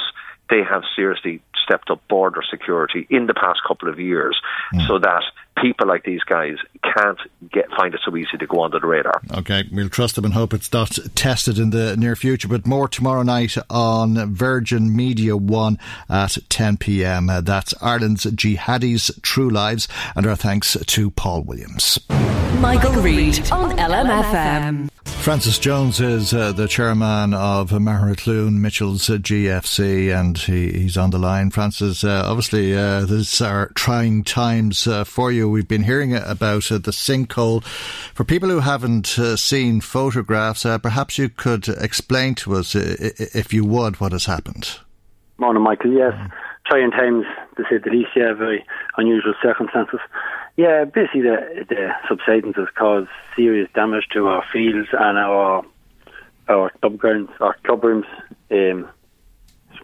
[0.51, 4.41] they have seriously stepped up border security in the past couple of years
[4.73, 4.87] mm.
[4.87, 5.23] so that
[5.57, 7.19] people like these guys can't
[7.51, 9.21] get find it so easy to go under the radar.
[9.33, 12.49] Okay, we'll trust them and hope it's not tested in the near future.
[12.49, 17.31] But more tomorrow night on Virgin Media One at 10 p.m.
[17.31, 21.99] Uh, that's Ireland's Jihadis' True Lives, and our thanks to Paul Williams.
[22.09, 24.91] Michael, Michael Reade on LMFM.
[25.25, 31.11] Francis Jones is uh, the chairman of Magheracloone Mitchell's uh, GFC, and he, he's on
[31.11, 31.51] the line.
[31.51, 35.44] Francis, uh, obviously, uh, these are trying times uh, for you.
[35.49, 37.65] We've been hearing about uh, the sinkhole.
[38.15, 44.01] For people who haven't seen photographs, perhaps you could explain to us, if you would,
[44.01, 44.79] what has happened.
[45.39, 45.93] Morning, Michael.
[45.93, 46.15] Yes,
[46.67, 47.25] trying times
[47.57, 48.11] to say the least.
[48.15, 48.65] Yeah, very
[48.97, 50.01] unusual circumstances.
[50.57, 55.65] Yeah, basically the, the subsidence has caused serious damage to our fields and our
[56.49, 58.07] our club grounds, our club rooms,
[58.51, 58.89] um,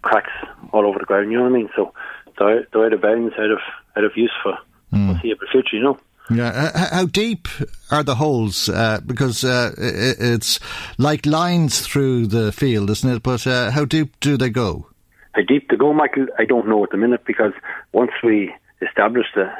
[0.02, 0.30] cracks
[0.72, 1.32] all over the ground.
[1.32, 1.70] You know what I mean?
[1.74, 1.92] So
[2.38, 3.58] they're, they're out of bounds, out of
[3.96, 4.56] out of use for
[4.92, 5.12] mm.
[5.12, 5.76] foreseeable future.
[5.76, 5.98] You know.
[6.32, 7.48] Yeah, how deep
[7.90, 8.68] are the holes?
[8.68, 10.60] Uh, because uh, it's
[10.96, 13.22] like lines through the field, isn't it?
[13.22, 14.86] But uh, how deep do they go?
[15.32, 16.26] How deep they go, Michael?
[16.38, 17.52] I don't know at the minute because
[17.92, 19.50] once we establish the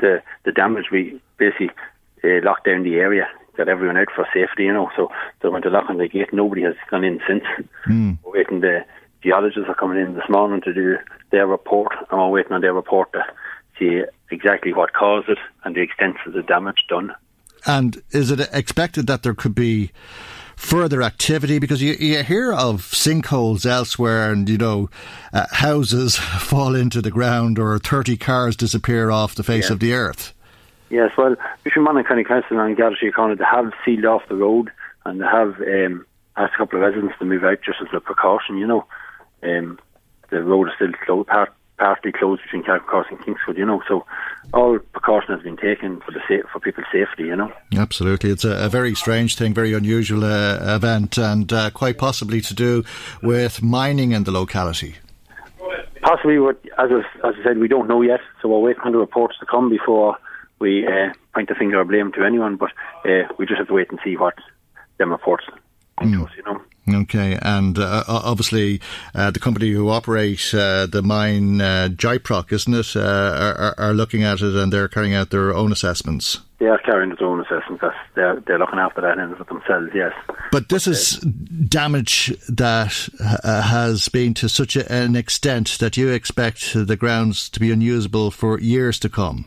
[0.00, 1.70] the the damage, we basically
[2.24, 4.90] uh, locked down the area, got everyone out for safety, you know.
[4.96, 6.32] So they went to lock on the gate.
[6.32, 7.44] Nobody has gone in since.
[7.86, 8.18] Mm.
[8.22, 8.60] We're waiting.
[8.60, 8.84] The
[9.22, 10.96] geologists are coming in this morning to do
[11.30, 13.22] their report, and we're waiting on their report to
[13.78, 14.02] see
[14.32, 17.14] exactly what caused it and the extent of the damage done.
[17.64, 19.92] And is it expected that there could be
[20.56, 21.58] further activity?
[21.58, 24.90] Because you, you hear of sinkholes elsewhere and, you know,
[25.32, 29.74] uh, houses fall into the ground or 30 cars disappear off the face yeah.
[29.74, 30.34] of the earth.
[30.90, 34.70] Yes, well, and County Council and Garda County they have sealed off the road
[35.06, 36.04] and they have um,
[36.36, 38.84] asked a couple of residents to move out just as a precaution, you know.
[39.42, 39.78] Um,
[40.30, 43.82] the road is still closed, part, partly closed between Carrickmacross and Kingscourt, you know.
[43.88, 44.06] So
[44.54, 47.52] all precaution has been taken for the sa- for people's safety, you know.
[47.76, 52.40] Absolutely, it's a, a very strange thing, very unusual uh, event, and uh, quite possibly
[52.42, 52.84] to do
[53.20, 54.94] with mining in the locality.
[56.02, 58.20] Possibly, what as I, as I said, we don't know yet.
[58.40, 60.16] So we're waiting on the reports to come before
[60.60, 62.54] we uh, point the finger or blame to anyone.
[62.56, 62.70] But
[63.04, 64.34] uh, we just have to wait and see what
[64.98, 65.46] them reports
[66.00, 66.24] mm.
[66.24, 66.60] us, you know.
[66.88, 68.80] Okay, and uh, obviously
[69.14, 71.88] uh, the company who operate uh, the mine, uh,
[72.50, 76.40] isn't it, uh, are, are, looking at it and they're carrying out their own assessments.
[76.58, 77.84] They are carrying their own assessments.
[78.16, 80.12] They're, they're looking after that end of it themselves, yes.
[80.50, 86.72] But this is damage that uh, has been to such an extent that you expect
[86.74, 89.44] the grounds to be unusable for years to come.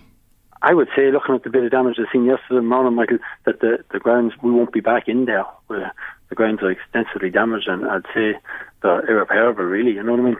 [0.61, 3.59] I would say, looking at the bit of damage I've seen yesterday morning, Michael, that
[3.59, 5.45] the, the grounds, we won't be back in there.
[5.67, 5.91] We're,
[6.29, 8.35] the grounds are extensively damaged, and I'd say
[8.81, 9.91] they're irreparable, really.
[9.91, 10.37] You know what I mean?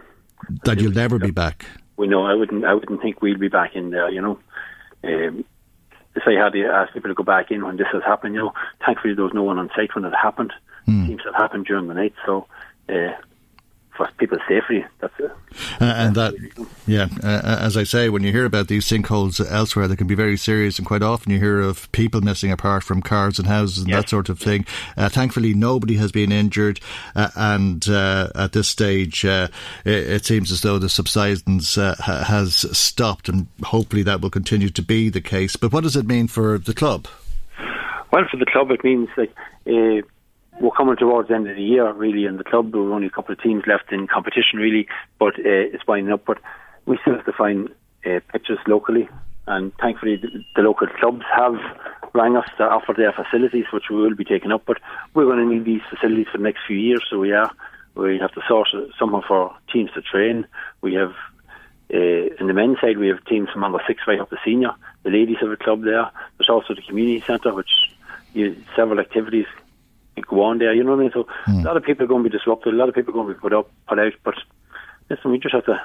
[0.63, 1.65] that you'll never be back.
[1.97, 2.25] We know.
[2.25, 2.65] I wouldn't.
[2.65, 4.09] I wouldn't think we'll be back in there.
[4.09, 4.39] You know.
[5.03, 5.45] Um,
[6.15, 8.41] if I had to ask people to go back in when this has happened, you
[8.41, 8.53] know,
[8.85, 10.53] thankfully there was no one on site when it happened.
[10.87, 11.07] Mm.
[11.07, 12.47] Seems to have happened during the night, so
[12.87, 13.11] uh,
[13.95, 14.85] for people's safety.
[14.99, 15.31] That's it.
[15.79, 16.33] Uh, and that,
[16.85, 20.07] yeah, uh, uh, as I say, when you hear about these sinkholes elsewhere, they can
[20.07, 23.47] be very serious, and quite often you hear of people missing apart from cars and
[23.47, 24.01] houses and yes.
[24.01, 24.65] that sort of thing.
[24.97, 26.79] Uh, thankfully, nobody has been injured,
[27.15, 29.51] uh, and uh, at this stage, it,
[29.85, 35.09] it, seems as though the subsidence has stopped, and hopefully that will continue to be
[35.09, 35.55] the case.
[35.55, 37.07] But what does it mean for the club?
[38.11, 39.33] Well, for the club, it means like
[40.59, 42.71] we're coming towards the end of the year, really, in the club.
[42.71, 44.87] There were only a couple of teams left in competition, really,
[45.19, 46.25] but uh, it's winding up.
[46.25, 46.39] But
[46.85, 47.69] we still have to find
[48.05, 49.09] uh, pitches locally,
[49.47, 51.55] and thankfully, the, the, local clubs have
[52.13, 54.63] rang us to offer their facilities, which we will be taking up.
[54.65, 54.77] But
[55.13, 57.51] we're going to need these facilities for the next few years, so we are.
[57.95, 60.45] We have to source someone for teams to train.
[60.81, 61.13] We have
[61.93, 61.97] uh,
[62.39, 64.71] in the men's side, we have teams from under six right up to senior.
[65.03, 66.09] The ladies have a club there.
[66.37, 67.69] There's also the community centre, which
[68.33, 69.45] you, several activities
[70.21, 70.73] go on there.
[70.73, 71.11] You know what I mean?
[71.13, 71.63] So mm.
[71.63, 72.73] a lot of people are going to be disrupted.
[72.73, 74.13] A lot of people are going to be put up, put out.
[74.23, 74.35] But
[75.09, 75.81] listen, we just have to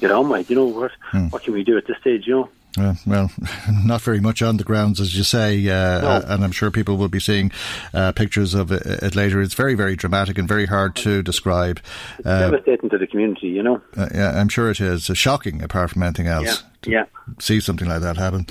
[0.00, 0.42] get on with.
[0.42, 0.50] It.
[0.50, 0.92] You know what?
[1.12, 1.32] Mm.
[1.32, 2.26] What can we do at this stage?
[2.26, 2.48] You know.
[2.78, 3.30] Uh, well,
[3.84, 6.08] not very much on the grounds, as you say, uh, no.
[6.08, 7.52] uh, and I'm sure people will be seeing
[7.92, 9.42] uh, pictures of it, it, later.
[9.42, 11.80] It's very, very dramatic and very hard to describe.
[12.18, 13.82] It's devastating to the community, you know.
[13.94, 15.04] Uh, yeah, I'm sure it is.
[15.04, 16.62] shocking, apart from anything else.
[16.62, 17.04] Yeah yeah.
[17.38, 18.46] see something like that happen.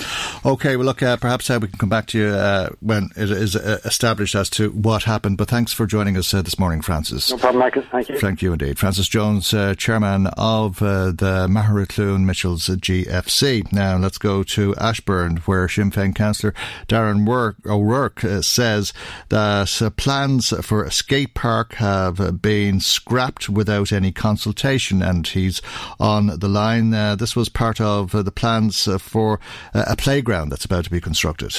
[0.45, 3.29] Okay, well, look, uh, perhaps uh, we can come back to you uh, when it
[3.29, 5.37] is uh, established as to what happened.
[5.37, 7.31] But thanks for joining us uh, this morning, Francis.
[7.31, 7.83] No problem, Michael.
[7.91, 8.17] Thank you.
[8.17, 8.79] Thank you indeed.
[8.79, 13.71] Francis Jones, uh, chairman of the Magheracloone Mitchells GFC.
[13.71, 16.53] Now, let's go to Ashbourne, where Sinn Féin councillor
[16.87, 17.27] Darren
[17.65, 18.93] O'Rourke says
[19.29, 25.61] that plans for a skate park have been scrapped without any consultation, and he's
[25.99, 26.91] on the line.
[26.91, 29.39] There, this was part of the plans uh, for
[29.73, 31.55] uh, a playground that's about to be constructed.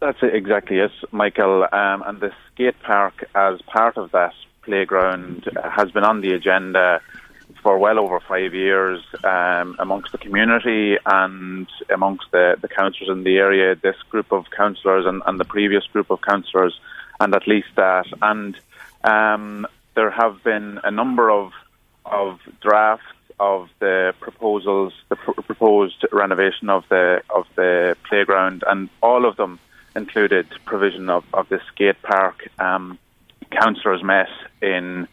[0.00, 1.64] That's exactly it, Michael.
[1.72, 6.32] Um, and the skate park, as part of that playground, uh, has been on the
[6.32, 7.00] agenda
[7.62, 13.24] for well over five years um, amongst the community and amongst the, the councillors in
[13.24, 16.78] the area, this group of councillors and, and, the previous group of councillors,
[17.18, 18.06] and at least that.
[18.20, 18.56] And
[19.02, 21.52] um, there have been a number of
[22.04, 23.04] of drafts
[23.38, 29.36] of the proposals, the pr- proposed renovation of the of the playground, and all of
[29.36, 29.58] them
[29.94, 32.48] included provision of, of the skate park.
[32.58, 32.98] Um,
[33.50, 34.28] councillors met
[34.60, 35.08] in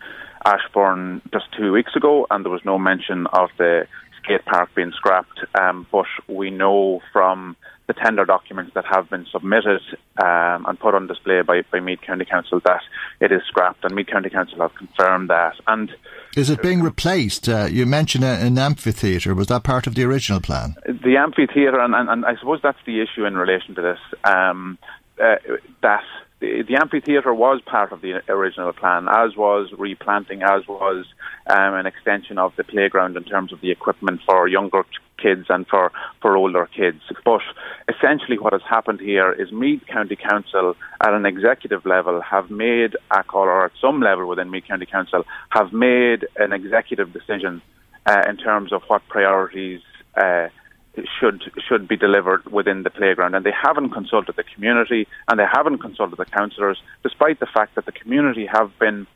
[0.45, 3.87] Ashbourne just two weeks ago, and there was no mention of the
[4.21, 5.39] skate park being scrapped.
[5.59, 7.55] Um, but we know from
[7.87, 9.81] the tender documents that have been submitted
[10.23, 12.81] um, and put on display by, by Meath County Council that
[13.19, 15.55] it is scrapped, and Meath County Council have confirmed that.
[15.67, 15.93] And
[16.35, 17.49] is it being replaced?
[17.49, 19.35] Uh, you mentioned an amphitheatre.
[19.35, 20.75] Was that part of the original plan?
[20.85, 23.99] The amphitheatre, and, and, and I suppose that's the issue in relation to this.
[24.23, 24.77] Um,
[25.21, 25.35] uh,
[25.81, 26.03] that
[26.43, 31.05] the, the amphitheatre was part of the original plan, as was replanting, as was
[31.47, 34.83] um, an extension of the playground in terms of the equipment for younger
[35.17, 37.01] kids and for, for older kids.
[37.23, 37.41] But
[37.87, 42.97] essentially, what has happened here is Meath County Council, at an executive level, have made
[43.09, 47.61] a call, or at some level within Meath County Council, have made an executive decision
[48.05, 49.81] uh, in terms of what priorities.
[50.15, 50.49] Uh,
[51.19, 53.35] should should be delivered within the playground.
[53.35, 57.75] And they haven't consulted the community and they haven't consulted the councillors, despite the fact
[57.75, 59.07] that the community have been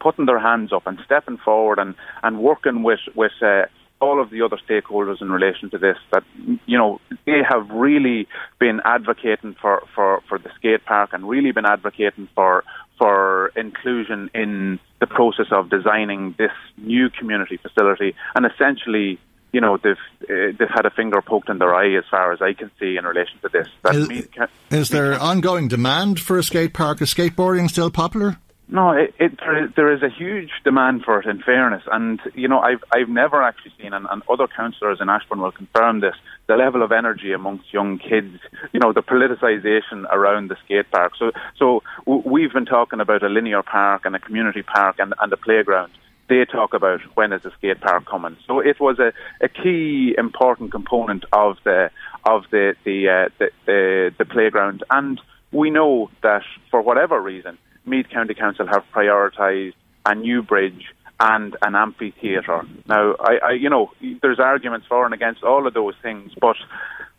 [0.00, 3.66] putting their hands up and stepping forward and, and working with with uh,
[4.00, 5.96] all of the other stakeholders in relation to this.
[6.12, 6.24] That
[6.66, 8.26] you know they have really
[8.58, 12.64] been advocating for, for, for the skate park and really been advocating for
[12.98, 19.18] for inclusion in the process of designing this new community facility and essentially
[19.52, 22.40] you know they've uh, they've had a finger poked in their eye as far as
[22.42, 23.68] I can see in relation to this.
[23.92, 27.02] Is, can, is, there ongoing demand for a skate park?
[27.02, 28.38] Is skateboarding still popular?
[28.68, 31.26] No, it, it, there, is, there is a huge demand for it.
[31.26, 35.10] In fairness, and you know, I've I've never actually seen, and, and other councillors in
[35.10, 36.14] Ashbourne will confirm this,
[36.46, 38.38] the level of energy amongst young kids.
[38.72, 41.12] You know, the politicisation around the skate park.
[41.18, 45.30] So, so we've been talking about a linear park and a community park and, and
[45.30, 45.92] a playground
[46.32, 48.36] they talk about when is the skate park coming.
[48.46, 51.90] So it was a, a key important component of the
[52.24, 57.58] of the the, uh, the, the the playground, and we know that for whatever reason,
[57.84, 59.74] Meath County Council have prioritised
[60.06, 60.86] a new bridge
[61.20, 62.62] and an amphitheatre.
[62.88, 63.92] Now, I, I, you know,
[64.22, 66.56] there's arguments for and against all of those things, but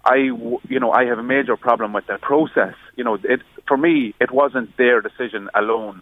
[0.04, 2.76] I, you know, I have a major problem with the process.
[2.96, 6.02] You know, it for me, it wasn't their decision alone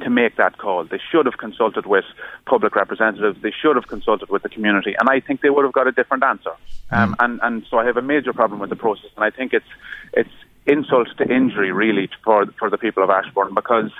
[0.00, 0.84] to make that call.
[0.84, 2.04] They should have consulted with
[2.44, 3.40] public representatives.
[3.42, 5.92] They should have consulted with the community, and I think they would have got a
[5.92, 6.52] different answer.
[6.90, 7.24] Um, mm.
[7.24, 9.66] and and so I have a major problem with the process, and I think it's
[10.12, 10.30] it's
[10.66, 13.90] insult to injury really for for the people of Ashbourne because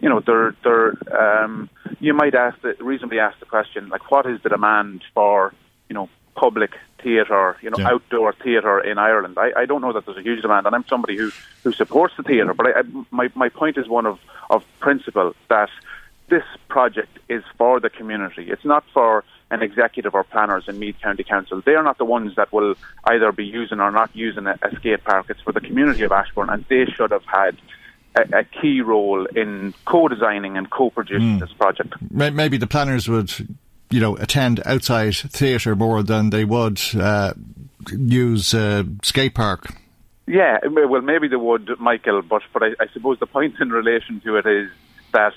[0.00, 4.26] you know they're they're um, you might ask the, reasonably ask the question like what
[4.26, 5.54] is the demand for
[5.88, 7.90] you know public theatre, you know, yeah.
[7.90, 9.36] outdoor theatre in Ireland.
[9.38, 11.30] I, I don't know that there's a huge demand, and I'm somebody who,
[11.64, 12.54] who supports the theatre.
[12.54, 14.18] But I, I, my my point is one of
[14.50, 15.70] of principle that
[16.28, 18.50] this project is for the community.
[18.50, 21.62] It's not for an executive or planners in Meath County Council.
[21.64, 22.74] They are not the ones that will
[23.04, 25.26] either be using or not using a, a skate park.
[25.28, 27.56] It's for the community of Ashbourne, and they should have had
[28.16, 31.40] a, a, key role in co-designing and co-producing mm.
[31.40, 31.94] this project.
[32.10, 33.30] Maybe the planners would
[33.90, 37.34] you know, attend outside theatre more than they would uh,
[37.92, 39.74] use uh, skate park.
[40.26, 44.20] Yeah, well, maybe they would, Michael, but but I, I suppose the point in relation
[44.22, 44.70] to it is
[45.12, 45.32] that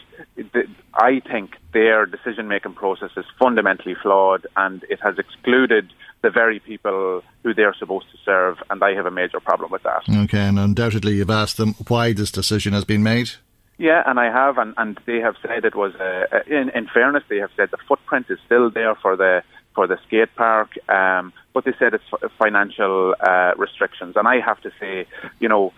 [0.95, 6.59] I think their decision making process is fundamentally flawed and it has excluded the very
[6.59, 10.03] people who they're supposed to serve, and I have a major problem with that.
[10.09, 13.31] Okay, and undoubtedly you've asked them why this decision has been made.
[13.79, 15.95] Yeah, and I have, and, and they have said it was.
[15.95, 19.41] Uh, uh, in, in fairness, they have said the footprint is still there for the
[19.73, 22.03] for the skate park, um, but they said it's
[22.37, 24.17] financial uh, restrictions.
[24.17, 25.05] And I have to say,
[25.39, 25.71] you know,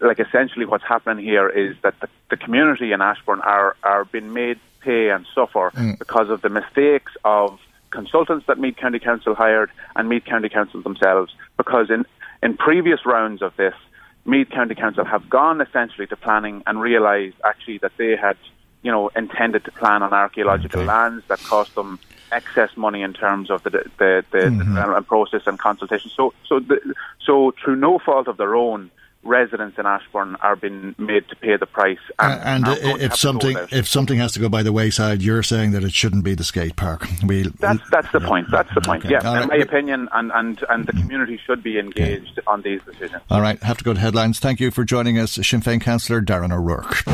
[0.00, 4.32] like essentially what's happening here is that the, the community in Ashbourne are are being
[4.32, 5.98] made pay and suffer mm.
[5.98, 7.58] because of the mistakes of
[7.90, 11.34] consultants that Meath County Council hired and Meath County Council themselves.
[11.56, 12.06] Because in
[12.44, 13.74] in previous rounds of this,
[14.30, 18.36] Meath County Council have gone essentially to planning and realised actually that they had,
[18.82, 20.86] you know, intended to plan on archaeological okay.
[20.86, 21.98] lands that cost them
[22.32, 24.74] excess money in terms of the the, the, mm-hmm.
[24.74, 26.10] the process and consultation.
[26.14, 28.90] So so the, so through no fault of their own,
[29.22, 31.98] residents in Ashbourne are being made to pay the price.
[32.18, 35.84] And, and if something if something has to go by the wayside, you're saying that
[35.84, 37.06] it shouldn't be the skate park.
[37.24, 38.28] We that's that's the yeah.
[38.28, 38.50] point.
[38.50, 39.04] That's the point.
[39.04, 39.14] Okay.
[39.14, 39.58] Yeah, All in right.
[39.58, 42.46] my opinion, and, and and the community should be engaged okay.
[42.46, 43.22] on these decisions.
[43.30, 44.38] All right, have to go to headlines.
[44.38, 47.04] Thank you for joining us, Sinn Féin councillor Darren O'Rourke.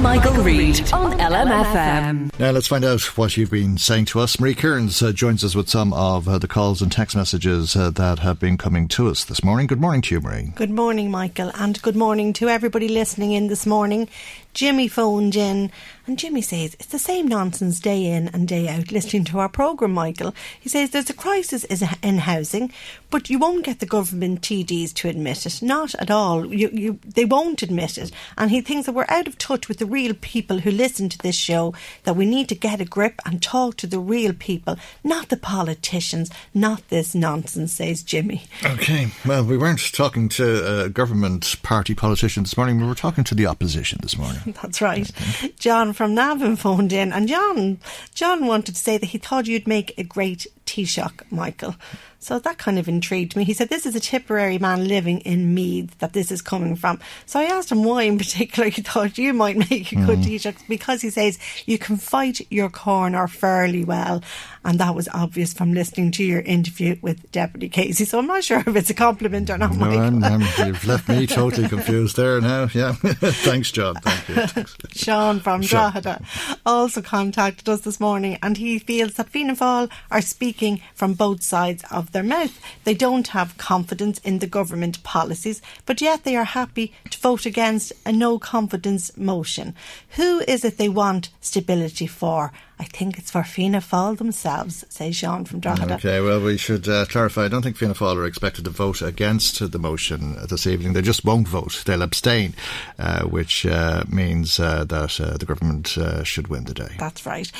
[0.00, 2.38] Michael, Reade on LMFM.
[2.38, 4.38] Now let's find out what you've been saying to us.
[4.38, 7.88] Marie Kearns uh, joins us with some of uh, the calls and text messages uh,
[7.90, 9.66] that have been coming to us this morning.
[9.66, 10.52] Good morning to you, Marie.
[10.56, 14.08] Good morning, Michael and good morning to everybody listening in this morning.
[14.54, 15.72] Jimmy phoned in,
[16.06, 19.48] and Jimmy says it's the same nonsense day in and day out listening to our
[19.48, 20.32] programme, Michael.
[20.60, 22.72] He says there's a crisis in housing,
[23.10, 25.60] but you won't get the government TDs to admit it.
[25.60, 26.46] Not at all.
[26.46, 28.12] You, you, they won't admit it.
[28.38, 31.18] And he thinks that we're out of touch with the real people who listen to
[31.18, 31.74] this show,
[32.04, 35.36] that we need to get a grip and talk to the real people, not the
[35.36, 38.44] politicians, not this nonsense, says Jimmy.
[38.64, 39.08] Okay.
[39.26, 43.34] Well, we weren't talking to a government party politician this morning, we were talking to
[43.34, 44.43] the opposition this morning.
[44.62, 45.10] That's right.
[45.58, 47.78] John from Navan phoned in, and John
[48.14, 51.76] John wanted to say that he thought you'd make a great Taoiseach, Michael.
[52.24, 53.44] So that kind of intrigued me.
[53.44, 56.98] He said, This is a Tipperary man living in Meath that this is coming from.
[57.26, 60.24] So I asked him why, in particular, he thought you might make a good mm.
[60.24, 64.22] Taoiseach because he says you can fight your corner fairly well.
[64.64, 68.06] And that was obvious from listening to your interview with Deputy Casey.
[68.06, 69.76] So I'm not sure if it's a compliment or not.
[69.76, 72.68] No, I'm, I'm, you've left me totally confused there now.
[72.72, 72.92] Yeah.
[73.02, 73.96] Thanks, John.
[73.96, 74.64] Thank you.
[74.92, 76.22] Sean from Drogheda
[76.64, 80.63] also contacted us this morning and he feels that Fianna Fáil are speaking
[80.94, 82.58] from both sides of their mouth.
[82.84, 87.46] They don't have confidence in the government policies, but yet they are happy to vote
[87.46, 89.74] against a no confidence motion.
[90.16, 92.52] Who is it they want stability for?
[92.78, 95.94] I think it's for Fianna Fáil themselves, says Jean from Drogheda.
[95.94, 97.44] Okay, well, we should uh, clarify.
[97.44, 100.92] I don't think Fianna Fáil are expected to vote against the motion this evening.
[100.92, 101.82] They just won't vote.
[101.86, 102.54] They'll abstain,
[102.98, 106.96] uh, which uh, means uh, that uh, the government uh, should win the day.
[106.98, 107.50] That's right.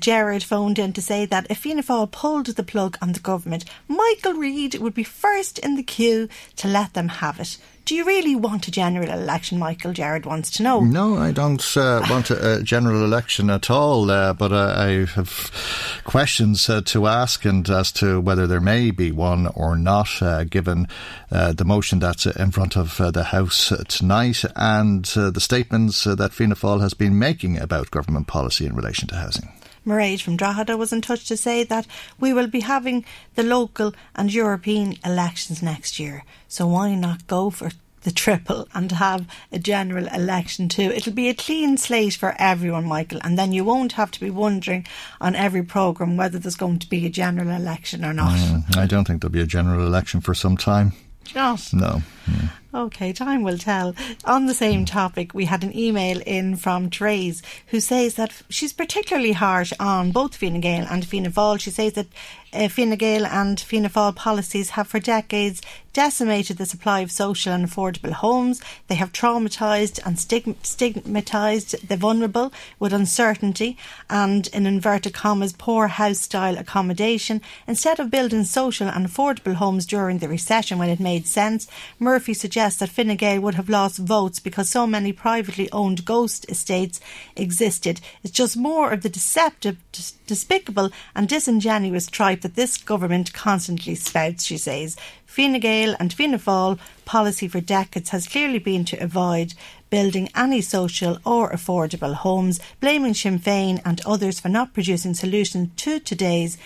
[0.00, 3.64] Jared phoned in to say that if Fianna Fáil pulled the plug on the government,
[3.86, 7.58] Michael Reade would be first in the queue to let them have it.
[7.88, 9.94] Do you really want a general election, Michael?
[9.94, 10.80] Jared wants to know.
[10.80, 15.06] No, I don't uh, want a, a, general election at all, uh, but uh, I
[15.14, 15.50] have
[16.04, 20.44] questions uh, to ask and as to whether there may be one or not, uh,
[20.44, 20.86] given
[21.30, 26.56] uh, the motion that's in front of the House tonight and the statements that Fianna
[26.56, 29.48] Fáil has been making about government policy in relation to housing.
[29.86, 31.86] Mairead from Drogheda was in touch to say that
[32.20, 33.04] we will be having
[33.34, 36.24] the local and European elections next year.
[36.48, 37.70] So why not go for
[38.02, 40.90] the triple and have a general election too.
[40.94, 44.30] It'll be a clean slate for everyone, Michael, and then you won't have to be
[44.30, 44.86] wondering
[45.20, 48.38] on every programme whether there's going to be a general election or not.
[48.38, 50.92] Mm, I don't think there'll be a general election for some time.
[51.24, 52.02] Just no.
[52.74, 53.94] Okay, time will tell.
[54.26, 58.74] On the same topic, we had an email in from Therese who says that she's
[58.74, 61.58] particularly harsh on both Fine Gael and Fianna Fáil.
[61.58, 62.08] She says that
[62.52, 65.62] uh, Fine Gael and Fianna Fáil policies have for decades
[65.92, 68.62] decimated the supply of social and affordable homes.
[68.86, 73.76] They have traumatised and stigmatised the vulnerable with uncertainty
[74.08, 77.40] and, in inverted commas, poor house style accommodation.
[77.66, 81.66] Instead of building social and affordable homes during the recession when it made sense,
[82.18, 86.44] Murphy suggests that Fine Gael would have lost votes because so many privately owned ghost
[86.48, 87.00] estates
[87.36, 88.00] existed.
[88.24, 89.76] It's just more of the deceptive,
[90.26, 94.96] despicable, and disingenuous tripe that this government constantly spouts, she says.
[95.26, 99.54] Fine Gael and Fianna Fáil policy for decades has clearly been to avoid
[99.88, 105.70] building any social or affordable homes, blaming Sinn Féin and others for not producing solutions
[105.76, 106.58] to today's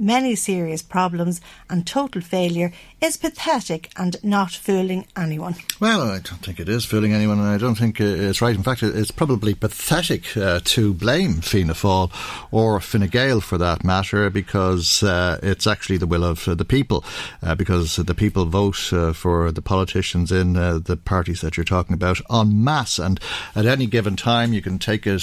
[0.00, 5.54] many serious problems and total failure is pathetic and not fooling anyone.
[5.78, 8.56] Well, I don't think it is fooling anyone, and I don't think uh, it's right.
[8.56, 12.10] In fact, it's probably pathetic uh, to blame Fianna Fáil
[12.50, 17.04] or Fine Gael for that matter, because uh, it's actually the will of the people,
[17.42, 21.64] uh, because the people vote uh, for the politicians in uh, the parties that you're
[21.64, 23.20] talking about en masse, and
[23.54, 25.22] at any given time you can take it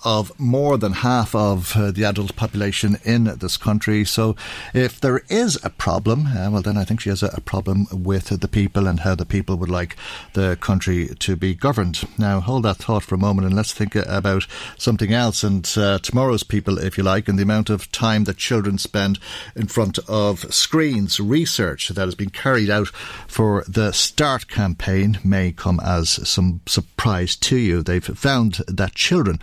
[0.03, 4.03] of more than half of uh, the adult population in this country.
[4.05, 4.35] So,
[4.73, 7.87] if there is a problem, uh, well, then I think she has a, a, problem
[7.91, 9.95] with the people and how the people would like
[10.33, 12.07] the country to be governed.
[12.17, 14.47] Now, hold that thought for a moment and let's think about
[14.77, 18.37] something else and uh, tomorrow's people, if you like, and the amount of time that
[18.37, 19.19] children spend
[19.55, 21.19] in front of screens.
[21.19, 22.87] Research that has been carried out
[23.27, 27.83] for the START campaign may come as some surprise to you.
[27.83, 29.39] They've found that children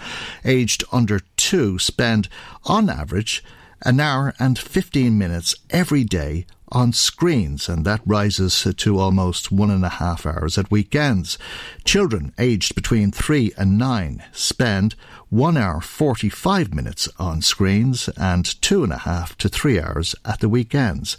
[0.48, 2.28] aged under two spend,
[2.64, 3.44] on average,
[3.82, 9.70] an hour and 15 minutes every day on screens, and that rises to almost one
[9.70, 11.38] and a half hours at weekends.
[11.84, 14.94] Children aged between three and nine spend
[15.30, 20.40] 1 hour 45 minutes on screens and two and a half to three hours at
[20.40, 21.18] the weekends.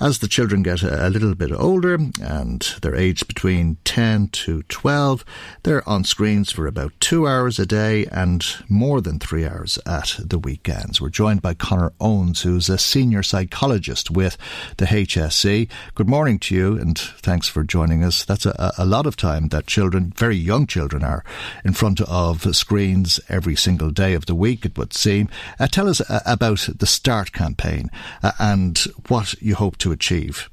[0.00, 5.24] As the children get a little bit older and they're aged between 10 to 12,
[5.64, 10.16] they're on screens for about two hours a day and more than three hours at
[10.24, 11.00] the weekends.
[11.00, 14.36] We're joined by Connor Owens, who's a senior psychologist with
[14.76, 15.68] the HSE.
[15.96, 18.24] Good morning to you and thanks for joining us.
[18.24, 21.24] That's a, a lot of time that children, very young children, are
[21.64, 25.26] in front of screens every every single day of the week, it would seem.
[25.58, 27.90] Uh, tell us uh, about the START campaign
[28.22, 28.76] uh, and
[29.08, 30.50] what you hope to achieve.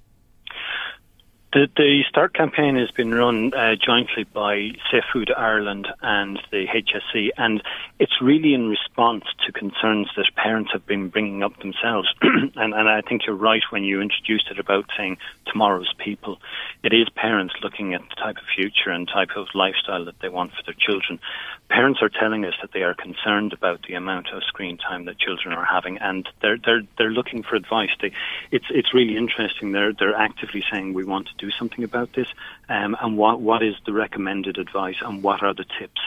[1.56, 6.66] The, the START campaign has been run uh, jointly by Safe Food Ireland and the
[6.68, 7.64] HSE, and
[7.97, 12.14] it's really in response to concerns that parents have been bringing up themselves.
[12.22, 16.39] and, and I think you're right when you introduced it about saying tomorrow's people.
[16.84, 20.28] It is parents looking at the type of future and type of lifestyle that they
[20.28, 21.22] want for their children
[21.70, 25.18] parents are telling us that they are concerned about the amount of screen time that
[25.18, 27.89] children are having, and they're they're they're looking for advice.
[28.01, 28.12] They,
[28.51, 29.72] it's it's really interesting.
[29.72, 32.27] They're they're actively saying we want to do something about this,
[32.69, 36.01] um, and what what is the recommended advice, and what are the tips.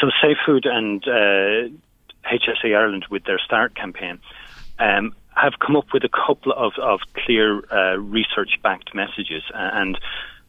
[0.00, 1.68] so Safe Food and uh,
[2.30, 4.18] HSE Ireland, with their START campaign,
[4.78, 9.42] um, have come up with a couple of, of clear uh, research backed messages.
[9.52, 9.98] And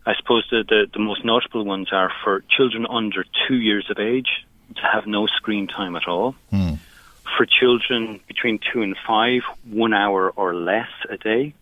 [0.05, 3.97] I suppose the, the, the, most notable ones are for children under two years of
[3.99, 4.45] age
[4.76, 6.36] to have no screen time at all.
[6.51, 6.80] Mm.
[7.38, 11.53] For children between two and five, one hour or less a day.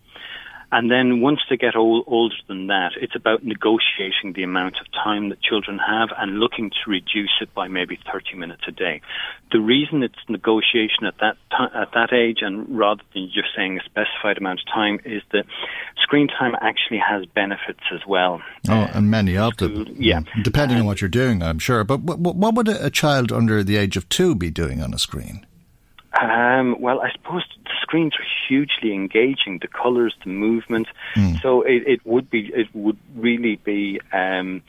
[0.74, 4.90] And then once they get old, older than that, it's about negotiating the amount of
[4.90, 9.00] time that children have and looking to reduce it by maybe 30 minutes a day.
[9.52, 13.78] The reason it's negotiation at that t- at that age and rather than just saying
[13.78, 15.44] a specified amount of time is that
[16.02, 18.42] screen time actually has benefits as well.
[18.68, 19.94] Oh, and many of them.
[19.96, 20.22] Yeah.
[20.42, 21.84] Depending on what you're doing, I'm sure.
[21.84, 24.98] But what, what would a child under the age of two be doing on a
[24.98, 25.46] screen?
[26.20, 27.42] Um, well, I suppose
[27.94, 29.60] screens are hugely engaging.
[29.60, 30.88] The colours, the movement.
[31.14, 31.40] Mm.
[31.40, 34.62] So it, it, would be, it would really be um,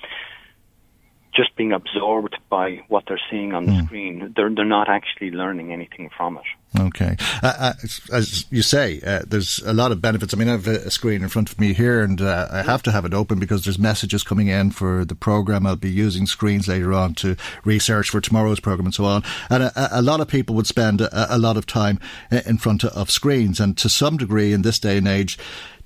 [1.36, 3.86] just being absorbed by what they're seeing on the mm.
[3.86, 4.33] screen.
[4.36, 6.43] They're they're not actually learning anything from it.
[6.77, 7.73] Okay, uh, uh,
[8.11, 10.33] as you say, uh, there's a lot of benefits.
[10.33, 12.83] I mean, I have a screen in front of me here, and uh, I have
[12.83, 15.65] to have it open because there's messages coming in for the program.
[15.65, 19.23] I'll be using screens later on to research for tomorrow's program and so on.
[19.49, 22.83] And a, a lot of people would spend a, a lot of time in front
[22.83, 25.38] of screens, and to some degree, in this day and age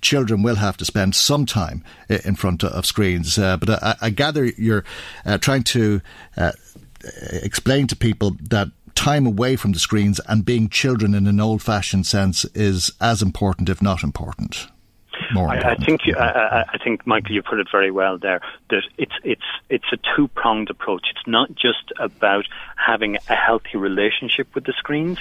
[0.01, 3.37] children will have to spend some time in front of screens.
[3.37, 4.83] Uh, but I, I, gather you're
[5.25, 6.01] uh, trying to
[6.37, 6.51] uh,
[7.31, 11.61] explain to people that time away from the screens and being children in an old
[11.61, 14.67] fashioned sense is as important, if not important.
[15.33, 18.41] More I, I think you, I, I, think Michael, you put it very well there.
[18.69, 21.07] That it's it's it's a two pronged approach.
[21.11, 22.45] It's not just about
[22.75, 25.19] having a healthy relationship with the screens,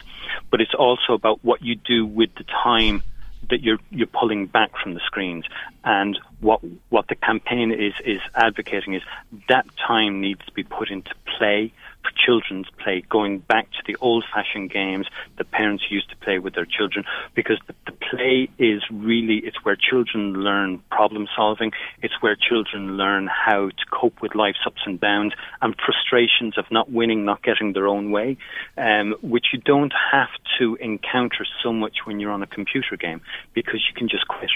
[0.50, 3.02] but it's also about what you do with the time
[3.50, 5.44] that you're you're pulling back from the screens.
[5.84, 6.60] And what
[6.90, 9.02] what the campaign is is advocating is
[9.48, 11.72] that time needs to be put into play
[12.14, 15.06] children's play, going back to the old fashioned games
[15.36, 17.04] that parents used to play with their children,
[17.34, 22.96] because the, the play is really, it's where children learn problem solving, it's where children
[22.96, 25.32] learn how to cope with life's ups and downs
[25.62, 28.36] and frustrations of not winning, not getting their own way,
[28.76, 33.20] um, which you don't have to encounter so much when you're on a computer game,
[33.54, 34.50] because you can just quit.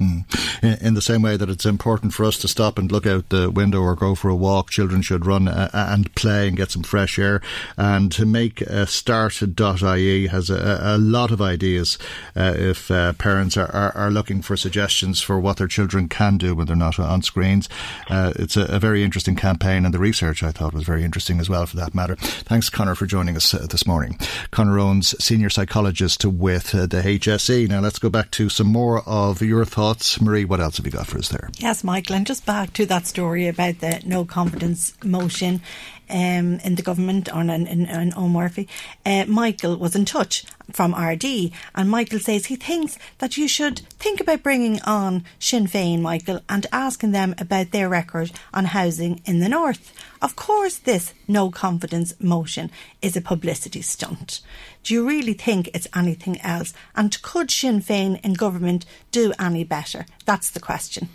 [0.00, 0.82] Mm.
[0.82, 3.50] In the same way that it's important for us to stop and look out the
[3.50, 6.82] window or go for a walk, children should run uh, and play and get some
[6.82, 7.42] fresh air.
[7.76, 11.98] And to make a start, start.ie has a, a, lot of ideas
[12.34, 16.38] uh, if uh, parents are, are, are, looking for suggestions for what their children can
[16.38, 17.68] do when they're not on screens.
[18.08, 21.38] Uh, it's a, a, very interesting campaign, and the research I thought was very interesting
[21.38, 22.16] as well, for that matter.
[22.16, 24.18] Thanks, Connor, for joining us uh, this morning.
[24.50, 27.68] Connor Owens, senior psychologist with uh, the HSE.
[27.68, 30.20] Now let's go back to some more of your thoughts thoughts.
[30.20, 31.50] Marie, what else have you got for us there?
[31.58, 35.62] Yes, Michael, and just back to that story about the no confidence motion
[36.10, 38.68] um, in the government on in, in, Eoghan Murphy.
[39.06, 43.80] Uh, Michael was in touch from Ardee, and Michael says he thinks that you should
[43.98, 49.20] think about bringing on Sinn Féin, Michael, and asking them about their record on housing
[49.24, 49.92] in the north.
[50.22, 54.40] Of course, this no confidence motion is a publicity stunt.
[54.82, 56.74] Do you really think it's anything else?
[56.94, 60.06] And could Sinn Féin in government do any better?
[60.26, 61.08] That's the question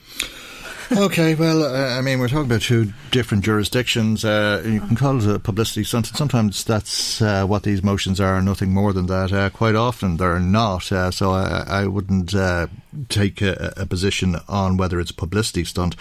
[0.91, 4.25] okay, well, uh, I mean, we're talking about two different jurisdictions.
[4.25, 6.07] Uh, you can call it a publicity stunt.
[6.07, 9.31] Sometimes that's uh, what these motions are, nothing more than that.
[9.31, 10.91] Uh, quite often they're not.
[10.91, 12.67] Uh, so I, I wouldn't uh,
[13.09, 15.95] take a, a, position on whether it's a publicity stunt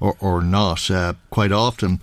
[0.00, 0.90] or, or not.
[1.30, 2.00] quite often,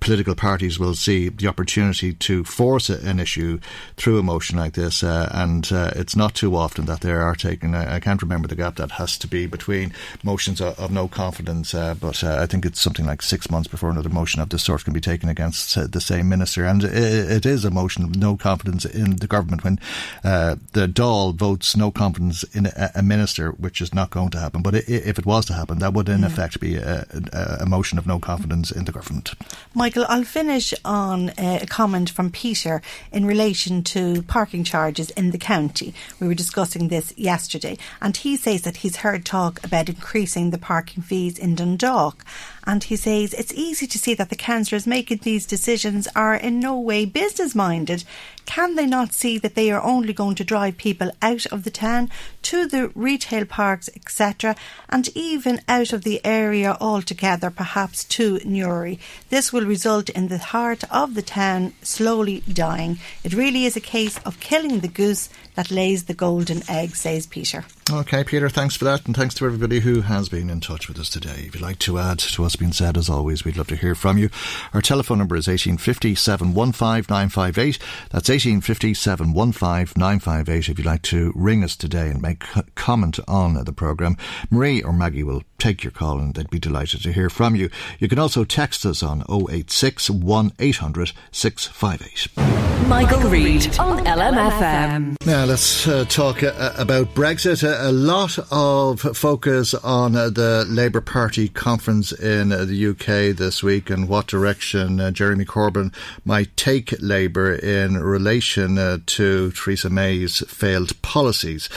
[0.00, 3.60] political parties will see the opportunity to force an issue
[3.96, 7.74] through a motion like this, and it's not too often that they are taken.
[7.74, 11.08] I, I, can't remember the gap that has to be between motions of, of no
[11.08, 14.48] confidence uh, but uh, I think it's something like six months before another motion of
[14.48, 16.64] this sort can be taken against uh, the same minister.
[16.64, 19.78] And it, it is a motion of no confidence in the government when
[20.24, 24.38] uh, the Dáil votes no confidence in a, a, minister, which is not going to
[24.38, 24.62] happen.
[24.62, 26.26] But if it was to happen, that would in mm.
[26.26, 29.34] effect be a, a, a, motion of no confidence in the government.
[29.74, 35.38] Michael, I'll finish on a comment from Peter in relation to parking charges in the
[35.38, 35.94] county.
[36.20, 40.58] We were discussing this yesterday, and he says that he's heard talk about increasing the
[40.58, 42.24] parking fees in Dundalk.
[42.68, 46.60] And he says it's easy to see that the councillors making these decisions are in
[46.60, 48.04] no way business minded.
[48.46, 51.70] Can they not see that they are only going to drive people out of the
[51.70, 52.10] town
[52.42, 54.56] to the retail parks, etc.,
[54.88, 58.98] and even out of the area altogether, perhaps to Newry?
[59.28, 62.98] This will result in the heart of the town slowly dying.
[63.24, 67.26] It really is a case of killing the goose that lays the golden egg, says
[67.26, 67.64] Peter.
[67.90, 70.98] Okay, Peter, thanks for that, and thanks to everybody who has been in touch with
[70.98, 71.44] us today.
[71.46, 72.96] If you'd like to add to what's been said.
[72.96, 74.28] As always, we'd love to hear from you.
[74.74, 77.78] Our telephone number is 1850 715 958.
[78.10, 83.18] That's 1850 715 958 if you'd like to ring us today and make a comment
[83.26, 84.14] on the programme.
[84.50, 87.70] Marie or Maggie will take your call and they'd be delighted to hear from you.
[87.98, 92.28] You can also text us on 086 1800 658.
[92.88, 95.16] Michael Reade on LMFM.
[95.26, 97.64] Now let's uh, talk uh, about Brexit.
[97.64, 103.36] A, a, lot of focus on uh, the Labour Party conference in uh, the UK
[103.36, 105.92] this week and what direction uh, Jeremy Corbyn
[106.24, 111.68] might take Labour in relation uh, to Theresa May's failed policies.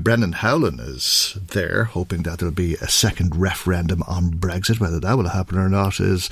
[0.00, 4.80] Brendan Howlin is there, hoping that there'll be a second referendum on Brexit.
[4.80, 6.28] Whether that will happen or not is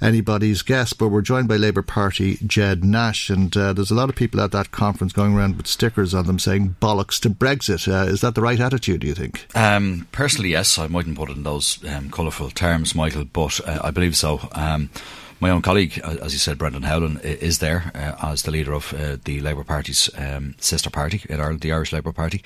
[0.00, 0.92] anybody's guess.
[0.92, 4.40] But we're joined by Labour Party Ged Nash, and uh, there's a lot of people
[4.40, 7.88] at that conference going around with stickers on them saying bollocks to Brexit.
[7.88, 9.46] Uh, is that the right attitude, do you think?
[9.54, 10.78] Um, personally, yes.
[10.78, 14.48] I mightn't put it in those um, colourful terms, Michael, but uh, I believe so.
[14.52, 14.90] Um,
[15.40, 18.94] my own colleague, as you said, Brendan Howlin, is there uh, as the leader of
[18.94, 22.42] uh, the Labour Party's um, sister party in Ireland, the Irish Labour Party.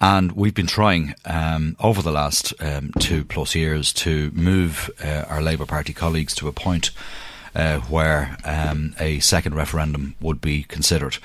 [0.00, 5.24] And we've been trying um, over the last um, two plus years to move uh,
[5.28, 6.90] our Labour Party colleagues to a point
[7.54, 11.18] uh, where um, a second referendum would be considered.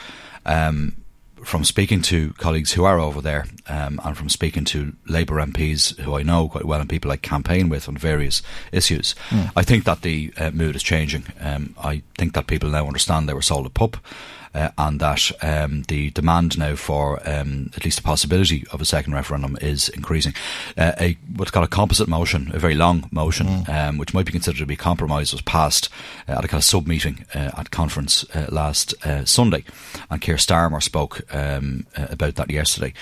[0.46, 0.96] Um,
[1.44, 5.98] from speaking to colleagues who are over there um, and from speaking to Labour MPs
[6.00, 9.52] who I know quite well and people I campaign with on various issues, mm.
[9.56, 11.26] I think that the uh, mood is changing.
[11.40, 13.98] Um, I think that people now understand they were sold a pup
[14.54, 18.86] uh, and that um, the demand now for um, at least the possibility of a
[18.86, 20.34] second referendum is increasing.
[20.78, 23.70] Uh, a what's called a composite motion, a very long motion, mm.
[23.70, 25.90] um, which might be considered to be a compromise, was passed
[26.28, 29.64] uh, at a kind of sub meeting uh, at conference uh, last uh, Sunday,
[30.10, 32.94] and Keir Starmer spoke um, about that yesterday,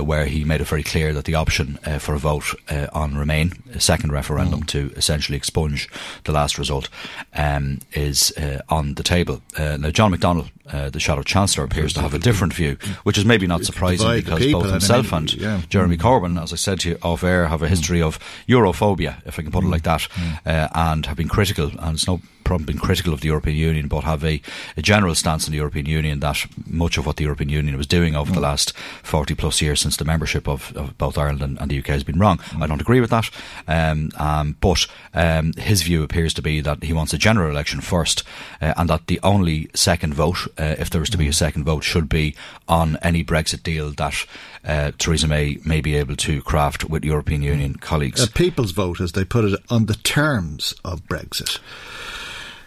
[0.00, 2.54] where he made it very clear that the option for a vote
[2.92, 4.66] on Remain, a second referendum mm.
[4.66, 5.88] to essentially expunge
[6.24, 6.88] the last result,
[7.34, 8.32] um, is
[8.68, 9.42] on the table.
[9.58, 10.50] now, John McDonnell
[10.86, 14.08] uh, the Shadow Chancellor appears to have a different view, which is maybe not surprising
[14.16, 15.60] because both himself and yeah.
[15.68, 18.18] Jeremy Corbyn, as I said to you off air, have a history of
[18.48, 20.38] Europhobia, if I can put it like that, mm.
[20.46, 21.70] uh, and have been critical.
[21.78, 24.40] And it's no problem been critical of the European Union, but have a,
[24.76, 27.88] a, general stance in the European Union that much of what the European Union was
[27.88, 28.34] doing over mm.
[28.34, 28.72] the last
[29.02, 32.04] 40 plus years since the membership of, of both Ireland and, and, the UK has
[32.04, 32.38] been wrong.
[32.38, 32.62] Mm.
[32.62, 33.28] I don't agree with that.
[33.66, 37.80] Um, um, but um, his view appears to be that he wants a general election
[37.80, 38.22] first,
[38.62, 41.34] uh, and that the only second vote, uh, if there is to be a mm.
[41.34, 42.34] second vote, should be
[42.68, 44.26] on any Brexit deal that
[44.64, 48.22] uh, Theresa May may be able to craft with European Union colleagues.
[48.22, 51.58] A people's vote, as they put it, on the terms of Brexit.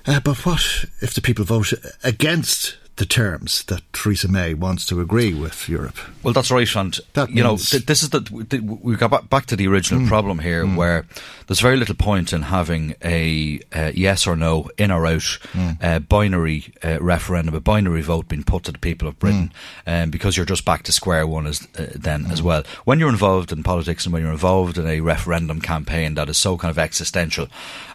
[0.05, 5.00] Uh, but what if the people vote against the terms that Theresa May wants to
[5.00, 5.97] agree with Europe.
[6.22, 9.45] Well, that's right, and that you know th- this is the th- we got back
[9.47, 10.10] to the original mm.
[10.10, 10.76] problem here, mm.
[10.76, 11.06] where
[11.47, 15.82] there's very little point in having a uh, yes or no, in or out, mm.
[15.82, 19.54] uh, binary uh, referendum, a binary vote being put to the people of Britain,
[19.88, 22.64] um, because you're just back to square one as uh, then as well.
[22.84, 26.38] When you're involved in politics and when you're involved in a referendum campaign that is
[26.38, 27.47] so kind of existential,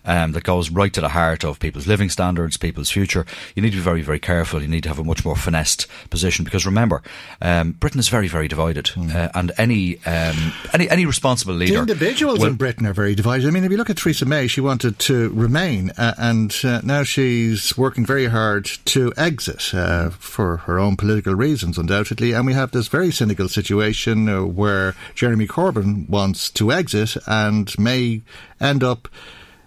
[0.05, 3.71] um, that goes right to the heart of people's living standards, people's future, you need
[3.71, 4.63] to be very, very careful.
[4.63, 7.03] You need to have a much more finessed position because remember,
[7.41, 9.15] um, Britain is very, very divided, mm.
[9.15, 13.15] uh, and any um, any any responsible leader, the individuals will, in Britain are very
[13.15, 13.47] divided.
[13.47, 16.81] I mean, if you look at Theresa May, she wanted to remain, uh, and uh,
[16.83, 22.33] now she's working very hard to exit uh, for her own political reasons, undoubtedly.
[22.33, 27.77] And we have this very cynical situation uh, where Jeremy Corbyn wants to exit and
[27.79, 28.23] may
[28.61, 29.09] end up.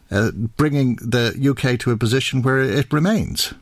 [0.10, 3.54] Uh, bringing the UK to a position where it remains.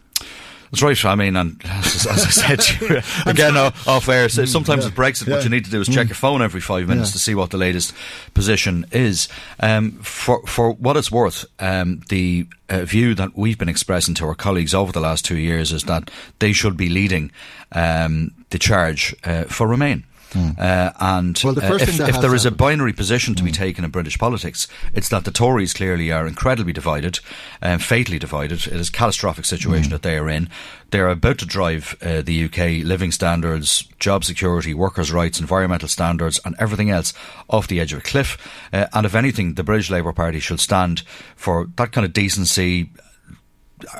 [0.72, 1.06] That's right.
[1.06, 4.90] I mean, and as, as I said to you, again off air, so sometimes yeah.
[4.90, 5.36] with Brexit, yeah.
[5.36, 6.10] what you need to do is check mm.
[6.10, 7.14] your phone every five minutes yeah.
[7.14, 7.94] to see what the latest
[8.34, 9.28] position is.
[9.60, 14.26] Um, for for what it's worth, um, the uh, view that we've been expressing to
[14.26, 17.32] our colleagues over the last two years is that they should be leading
[17.72, 20.04] um, the charge uh, for Remain.
[20.32, 20.60] Mm.
[20.60, 23.48] Uh, and well, the uh, if, if there is a binary position to mm.
[23.48, 27.20] be taken in British politics, it's that the Tories clearly are incredibly divided,
[27.62, 28.68] um, fatally divided.
[28.68, 29.92] It is a catastrophic situation mm.
[29.92, 30.50] that they are in.
[30.92, 36.40] They're about to drive uh, the UK living standards, job security, workers' rights, environmental standards,
[36.46, 37.14] and everything else
[37.50, 38.38] off the edge of a cliff.
[38.72, 41.02] Uh, and if anything, the British Labour Party should stand
[41.36, 42.90] for that kind of decency,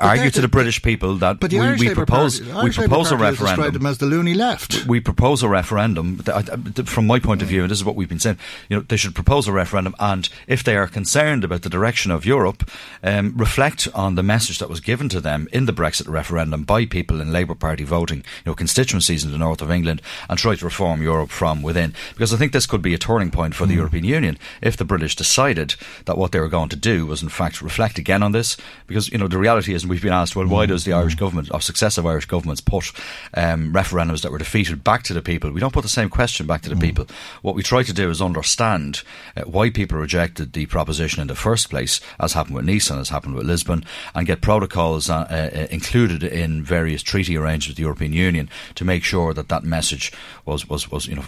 [0.00, 3.72] argue to the British people that but we, we propose Party, we propose a referendum.
[3.72, 4.86] them as the loony left.
[4.86, 6.18] We propose a referendum.
[6.18, 8.38] th- I- th- From my point of view, and this is what we've been saying,
[8.68, 12.10] you know, they should propose a referendum, and if they are concerned about the direction
[12.10, 12.70] of Europe,
[13.02, 16.84] um, reflect on the message that was given to them in the Brexit referendum by
[16.86, 20.54] people in Labour Party voting, you know, constituencies in the north of England, and try
[20.54, 21.94] to reform Europe from within.
[22.14, 24.84] Because I think this could be a turning point for the European Union if the
[24.84, 25.74] British decided
[26.06, 28.56] that what they were going to do was, in fact, reflect again on this.
[28.86, 31.14] Because you know, the reality is, and we've been asked, well, why does the Irish
[31.14, 32.90] government, or successive Irish governments, put
[33.34, 35.52] um, referendums that were defeated back to the people?
[35.52, 37.06] We don't put the same question back to the people.
[37.42, 39.02] What we try to do is understand
[39.36, 43.00] uh, why people rejected the proposition in the first place, as happened with Nice and
[43.00, 47.76] as happened with Lisbon, and get protocols uh, uh, included in various treaty arrangements with
[47.76, 50.12] the European Union to make sure that that message
[50.44, 51.24] was was was you know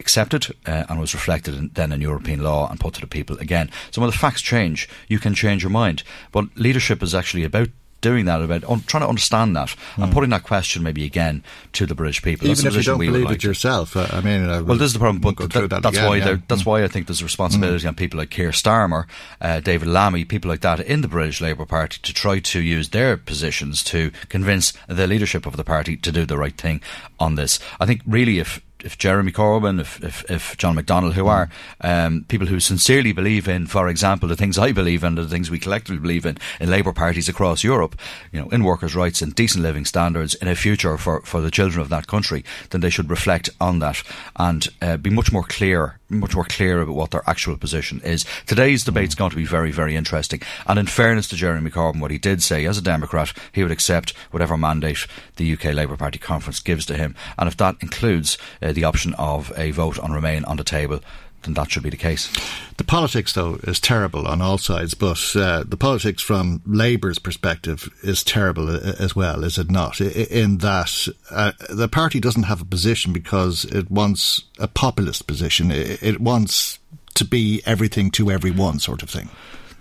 [0.00, 3.36] accepted uh, and was reflected in, then in European law and put to the people
[3.38, 3.70] again.
[3.92, 6.02] So when the facts change, you can change your mind.
[6.32, 7.68] But leadership is actually about
[8.00, 11.42] doing that, about un- trying to understand that and putting that question maybe again
[11.72, 12.46] to the British people.
[12.46, 12.52] Hmm.
[12.52, 14.86] Even the if you don't believe like it yourself, uh, I mean, I well, this
[14.86, 15.20] is the problem.
[15.20, 16.36] But through that- that that's again, why yeah.
[16.48, 16.66] that's Mm.
[16.66, 19.04] why I think there's a responsibility on people like Keir Starmer,
[19.40, 22.90] uh, David Lammy, people like that in the British Labour Party to try to use
[22.90, 26.80] their positions to convince the leadership of the party to do the right thing
[27.18, 27.58] on this.
[27.78, 31.48] I think really if if Jeremy Corbyn, if, if, if John McDonnell, who are
[31.80, 35.28] um, people who sincerely believe in, for example, the things I believe in, and the
[35.28, 37.98] things we collectively believe in, in Labour parties across Europe,
[38.32, 41.50] you know, in workers' rights and decent living standards, in a future for, for the
[41.50, 44.02] children of that country, then they should reflect on that
[44.36, 48.24] and uh, be much more clear, much more clear about what their actual position is.
[48.46, 50.40] Today's debate's going to be very, very interesting.
[50.66, 53.72] And in fairness to Jeremy Corbyn, what he did say as a Democrat, he would
[53.72, 55.06] accept whatever mandate
[55.36, 57.14] the UK Labour Party conference gives to him.
[57.38, 61.00] And if that includes uh, the option of a vote on Remain on the table,
[61.42, 62.30] then that should be the case.
[62.76, 67.88] The politics, though, is terrible on all sides, but uh, the politics from Labour's perspective
[68.02, 70.00] is terrible uh, as well, is it not?
[70.00, 75.70] In that uh, the party doesn't have a position because it wants a populist position.
[75.70, 76.78] It it wants
[77.14, 79.28] to be everything to everyone, sort of thing.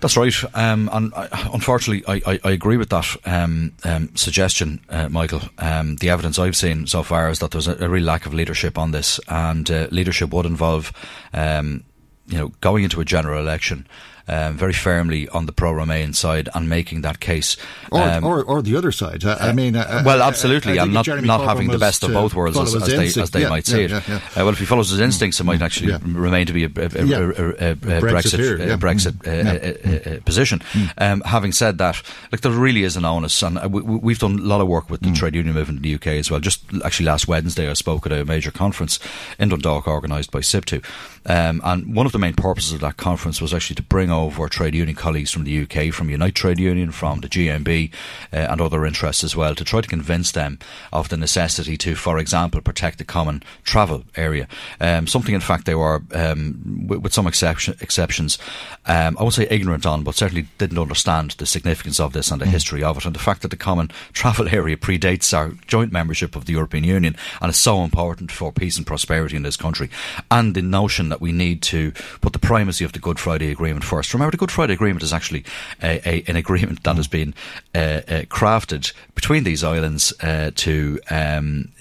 [0.01, 0.33] That's right.
[0.53, 5.41] Um, and I, unfortunately, I, I, I agree with that um, um, suggestion, uh, Michael.
[5.57, 8.33] Um, the evidence I've seen so far is that there's a, a real lack of
[8.33, 10.93] leadership on this, and uh, leadership would involve,
[11.33, 11.83] um,
[12.27, 13.87] you know, going into a general election.
[14.29, 17.57] Um, very firmly on the pro-Remain side and making that case,
[17.91, 19.25] Or, Um, or, or the other side.
[19.25, 21.79] I, I mean, uh, well, uh, absolutely, I, am not Jeremy not Corbyn having the
[21.79, 23.91] best of both worlds as, as they as they Yeah, might yeah, see it.
[23.91, 24.15] yeah.
[24.15, 26.69] Uh, well, if he follows his instincts, it might actually remain to be a, a,
[26.69, 28.77] a, a, Brexit Brexit here, uh.
[28.77, 29.27] Brexit Mm.
[29.27, 29.51] uh, Yeah.
[29.51, 30.61] uh, uh, uh, position.
[30.99, 32.01] Um, having said that,
[32.31, 34.89] like there really is an onus, and uh, we, we've done a lot of work
[34.91, 36.39] with the trade union movement in the UK as well.
[36.39, 38.99] Just actually last Wednesday, I spoke at a major conference
[39.39, 40.83] in Dundalk organised by SIPTU,
[41.29, 44.49] um, and one of the main purposes of that conference was actually to bring over
[44.49, 47.91] trade union colleagues from the UK, from Unite Trade Union, from the GMB,
[48.33, 50.57] uh, and other interests as well, to try to convince them
[50.91, 54.47] of the necessity to, for example, protect the common travel area.
[54.81, 58.39] Um, something, in fact, they were, um, with, with some exception, exceptions,
[58.87, 62.41] um, I won't say ignorant on, but certainly didn't understand the significance of this and
[62.41, 65.91] the history of it, and the fact that the common travel area predates our joint
[65.91, 69.57] membership of the European Union and is so important for peace and prosperity in this
[69.57, 69.91] country,
[70.31, 71.91] and the notion that we need to
[72.21, 74.13] put the primacy of the Good Friday Agreement first.
[74.13, 75.43] Remember, the Good Friday Agreement is actually
[75.81, 77.33] a, a, an agreement that has been
[77.75, 80.99] uh, uh, crafted between these islands uh, to.
[81.09, 81.71] Um,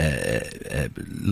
[0.00, 0.88] uh, uh,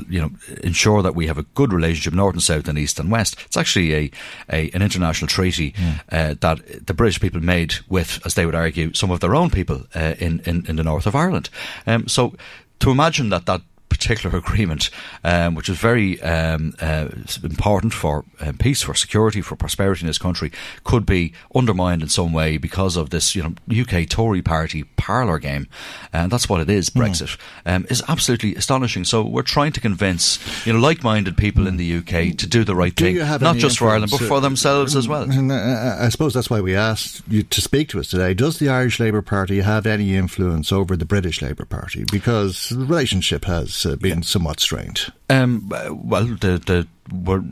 [0.09, 0.31] you know,
[0.65, 3.37] ensure that we have a good relationship, north and south, and east and west.
[3.47, 4.11] It's actually a,
[4.51, 5.73] a an international treaty
[6.11, 9.51] uh, that the British people made with, as they would argue, some of their own
[9.51, 11.49] people uh, in, in in the north of Ireland.
[11.87, 12.35] Um, so,
[12.81, 14.91] to imagine that that particular agreement,
[15.25, 17.09] um, which is very um, uh,
[17.43, 20.53] important for um, peace, for security, for prosperity in this country,
[20.85, 25.39] could be undermined in some way because of this, you know, UK Tory party parlour
[25.39, 25.69] game,
[26.13, 26.91] and that's what it is.
[26.91, 29.05] Brexit um, is absolutely astonishing.
[29.05, 32.75] So we're trying to convince, you know, like-minded people in the UK to do the
[32.75, 35.23] right Do thing, not just for Ireland, but for uh, themselves as well.
[35.23, 38.35] And uh, I suppose that's why we asked you to speak to us today.
[38.35, 42.05] Does the Irish Labour Party have any influence over the British Labour Party?
[42.11, 45.13] Because the relationship has uh, been somewhat strained.
[45.29, 47.43] Um, well, the, the, we're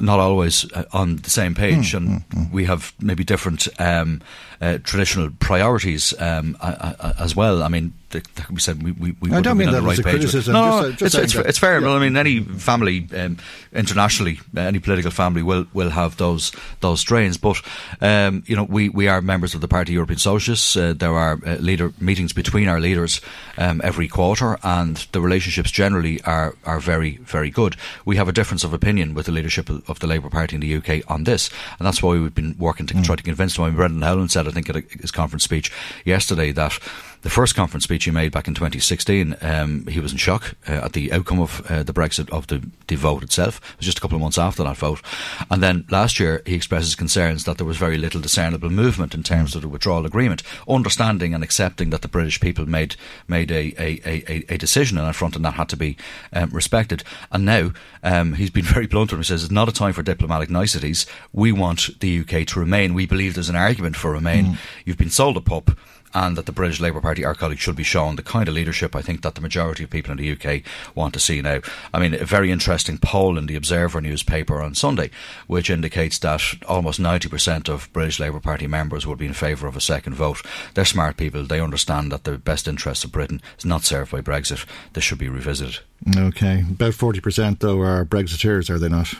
[0.00, 4.20] not always uh, on the same page, Hmm, and we have maybe different um,
[4.60, 7.62] uh, traditional priorities um, uh, uh, as well.
[7.62, 9.98] I mean, like we said, we, we, we I don't mean on that the as
[9.98, 10.12] right a page.
[10.14, 11.80] criticism, No, just, no, just it's, it's, that- it's fair.
[11.80, 11.86] yeah.
[11.86, 13.36] Well, I mean, any family um,
[13.72, 17.36] internationally, uh, any political family will will have those those strains.
[17.36, 17.60] But
[18.00, 20.76] um, you know, we, we are members of the Party European Socialists.
[20.76, 23.20] Uh, there are uh, leader meetings between our leaders
[23.58, 27.76] um, every quarter, and the relationships generally are are very very good.
[28.06, 30.76] We have a difference of opinion with the leadership of, the Labour Party in the
[30.76, 33.04] UK on this, and that's why we've been working to mm.
[33.04, 33.64] try to convince them.
[33.64, 35.72] I mean, Brendan Howlin said, I think, at his conference speech
[36.04, 36.78] yesterday that
[37.26, 40.74] the first conference speech he made back in 2016, um, he was in shock uh,
[40.84, 43.56] at the outcome of uh, the Brexit of the, the vote itself.
[43.72, 45.02] It was just a couple of months after that vote.
[45.50, 49.24] And then last year, he expresses concerns that there was very little discernible movement in
[49.24, 52.94] terms of the withdrawal agreement, understanding and accepting that the British people made
[53.26, 55.96] made a, a, a, a decision on that front and that had to be
[56.32, 57.02] um, respected.
[57.32, 57.72] And now
[58.04, 61.06] um, he's been very blunt and he says it's not a time for diplomatic niceties.
[61.32, 62.94] We want the UK to remain.
[62.94, 64.44] We believe there's an argument for remain.
[64.44, 64.58] Mm.
[64.84, 65.72] You've been sold a pup
[66.16, 68.96] and that the British Labour Party, our colleagues, should be shown the kind of leadership
[68.96, 70.62] I think that the majority of people in the UK
[70.94, 71.60] want to see now.
[71.92, 75.10] I mean, a very interesting poll in the Observer newspaper on Sunday,
[75.46, 79.76] which indicates that almost 90% of British Labour Party members would be in favour of
[79.76, 80.40] a second vote.
[80.72, 81.44] They're smart people.
[81.44, 84.64] They understand that the best interests of Britain is not served by Brexit.
[84.94, 85.80] This should be revisited.
[86.16, 86.60] Okay.
[86.60, 89.12] About 40% though are Brexiteers, are they not?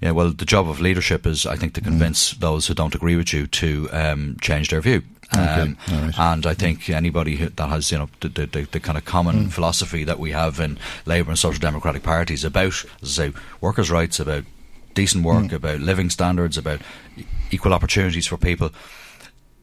[0.00, 2.40] Yeah, well, the job of leadership is, I think, to convince mm.
[2.40, 5.02] those who don't agree with you to um, change their view.
[5.32, 6.00] Um, okay.
[6.00, 6.18] right.
[6.18, 9.52] And I think anybody that has, you know, the, the, the kind of common mm.
[9.52, 13.90] philosophy that we have in Labour and Social Democratic parties about, as I say, workers'
[13.90, 14.44] rights, about
[14.94, 15.52] decent work, mm.
[15.52, 16.80] about living standards, about
[17.50, 18.70] equal opportunities for people,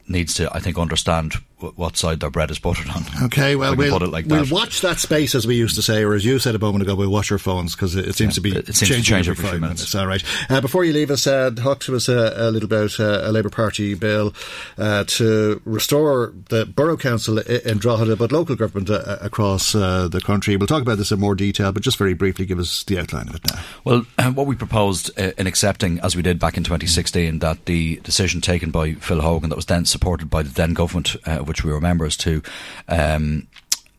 [0.08, 1.36] needs to, I think, understand
[1.76, 3.04] what side their bread is buttered on.
[3.24, 6.26] Okay, well, we'll, like we'll watch that space, as we used to say, or as
[6.26, 8.42] you said a moment ago, we'll watch our phones because it, it, seems yeah, to
[8.42, 9.82] be it seems changing to change every, every five minutes.
[9.82, 9.96] minutes.
[9.96, 10.24] All right.
[10.50, 13.32] Uh, before you leave us, uh, talk to us uh, a little about uh, a
[13.32, 14.34] Labour Party bill
[14.78, 20.58] uh, to restore the Borough Council in Drogheda, but local government uh, across the country.
[20.58, 23.30] We'll talk about this in more detail, but just very briefly, give us the outline
[23.30, 23.62] of it now.
[23.84, 28.42] Well, what we proposed in accepting, as we did back in 2016, that the decision
[28.42, 31.72] taken by Phil Hogan, that was then supported by the then government, of which we
[31.72, 32.42] were members, to
[32.88, 33.48] um,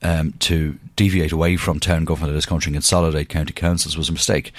[0.02, 4.08] um, to deviate away from town government of this country and consolidate county councils was
[4.08, 4.52] a mistake.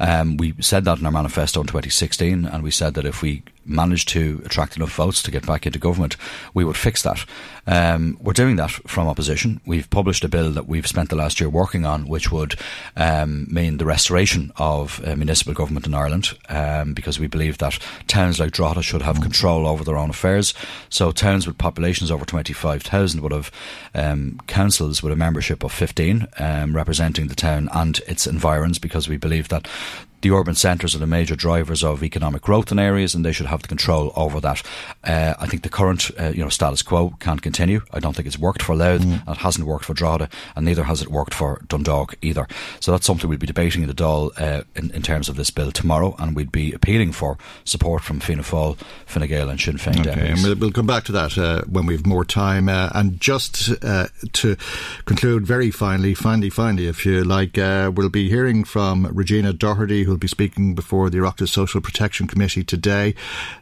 [0.00, 3.42] Um, we said that in our manifesto in 2016, and we said that if we
[3.68, 6.16] managed to attract enough votes to get back into government,
[6.54, 7.24] we would fix that.
[7.66, 9.60] Um, we're doing that from opposition.
[9.66, 12.54] We've published a bill that we've spent the last year working on, which would
[12.96, 17.78] um, mean the restoration of uh, municipal government in Ireland, um, because we believe that
[18.06, 20.54] towns like Drogheda should have control over their own affairs.
[20.88, 23.50] So towns with populations over 25,000 would have
[23.94, 29.08] um, councils with a membership of 15, um, representing the town and its environs, because
[29.08, 29.68] we believe that
[30.20, 33.46] the urban centres are the major drivers of economic growth in areas, and they should
[33.46, 34.62] have the control over that.
[35.04, 37.82] Uh, I think the current, uh, you know, status quo can't continue.
[37.92, 39.20] I don't think it's worked for Louth, mm.
[39.26, 42.46] and it hasn't worked for Drogheda, and neither has it worked for Dundalk either.
[42.80, 45.50] So that's something we'll be debating in the Dáil uh, in, in, terms of this
[45.50, 49.76] bill tomorrow, and we'd be appealing for support from Fianna Fáil, Fine Gael, and Sinn
[49.76, 50.06] Féin.
[50.06, 52.68] Okay, and we'll, we'll, come back to that uh, when we have more time.
[52.68, 54.56] Uh, and just uh, to
[55.04, 60.16] conclude, very finally, finally, finally, if you like, we'll be hearing from Regina Doherty who'll
[60.16, 63.14] be speaking before the Oireachtas Social Protection Committee today.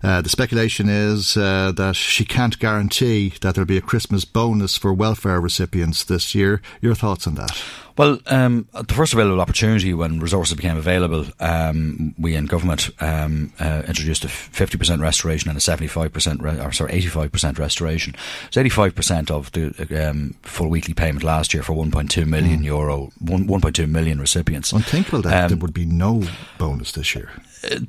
[0.03, 4.76] Uh, the speculation is uh, that she can't guarantee that there'll be a Christmas bonus
[4.76, 6.62] for welfare recipients this year.
[6.80, 7.61] Your thoughts on that?
[7.97, 13.53] Well, um, the first available opportunity when resources became available, um, we in government um,
[13.59, 18.14] uh, introduced a 50% restoration and a 75%, re- or sorry, 85% restoration.
[18.51, 22.61] So 85% of the um, full weekly payment last year for one point two million
[22.61, 22.64] mm.
[22.64, 24.72] euro, one point two million recipients.
[24.72, 26.22] Unthinkable that um, there would be no
[26.59, 27.30] bonus this year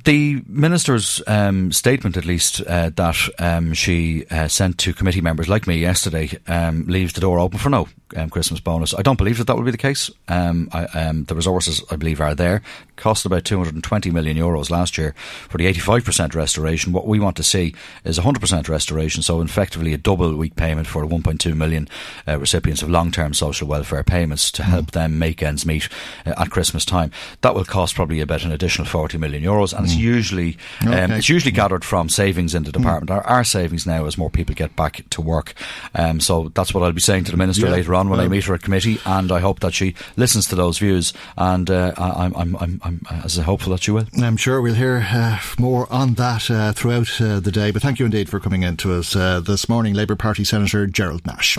[0.04, 5.48] the minister's um, statement, at least, uh, that um, she uh, sent to committee members
[5.48, 8.94] like me yesterday, um, leaves the door open for no um, Christmas bonus.
[8.94, 10.10] I don't believe that that will be the case.
[10.28, 12.62] Um, I, um, the resources, I believe, are there.
[12.96, 15.14] Cost about 220 million euros last year
[15.48, 16.92] for the 85% restoration.
[16.92, 17.74] What we want to see
[18.04, 21.88] is 100% restoration, so effectively a double week payment for 1.2 million
[22.26, 24.92] uh, recipients of long-term social welfare payments to help mm.
[24.92, 25.88] them make ends meet
[26.26, 27.10] uh, at Christmas time.
[27.42, 29.88] That will cost probably about an additional 40 million euros, and mm.
[29.88, 31.16] it's usually um, okay.
[31.16, 32.74] it's usually gathered from savings in the mm.
[32.74, 33.10] department.
[33.10, 33.16] Mm.
[33.16, 35.54] Our, our, savings now as more people get back to work.
[35.94, 37.72] Um, so that's what I'll be saying to the minister yeah.
[37.72, 40.56] later on when I meet her at committee, and I hope that she listens to
[40.56, 41.12] those views.
[41.36, 44.04] And uh, I'm, I'm, I'm, I'm as hopeful that she will.
[44.20, 47.70] I'm sure we'll hear uh, more on that uh, throughout uh, the day.
[47.70, 50.86] But thank you indeed for coming in to us uh, this morning, Labour Party Senator
[50.86, 51.56] Gerald Nash.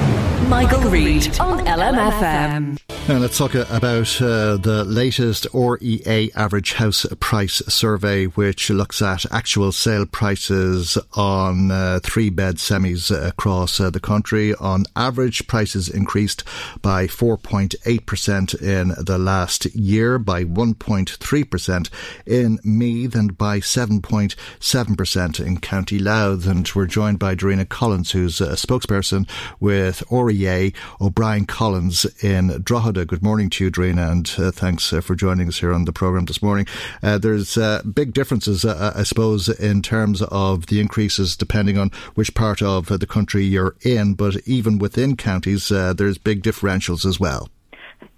[0.47, 2.79] Michael, Michael Reade on LMFM.
[3.07, 9.31] Now let's talk about uh, the latest REA average house price survey, which looks at
[9.31, 14.53] actual sale prices on three bed semis across the country.
[14.55, 16.43] On average, prices increased
[16.81, 21.89] by 4.8% in the last year, by 1.3%
[22.25, 26.47] in Meath, and by 7.7% in County Louth.
[26.47, 29.29] And we're joined by Darina Collins, who's a spokesperson
[29.59, 33.05] with REA O'Brien Collins in Drogheda.
[33.05, 35.93] Good morning to you, Darina, and uh, thanks uh, for joining us here on the
[35.93, 36.67] programme this morning.
[37.01, 41.91] Uh, there's uh, big differences, uh, I suppose, in terms of the increases depending on
[42.15, 47.19] which part of the country you're in, but even within counties, there's big differentials as
[47.19, 47.49] well.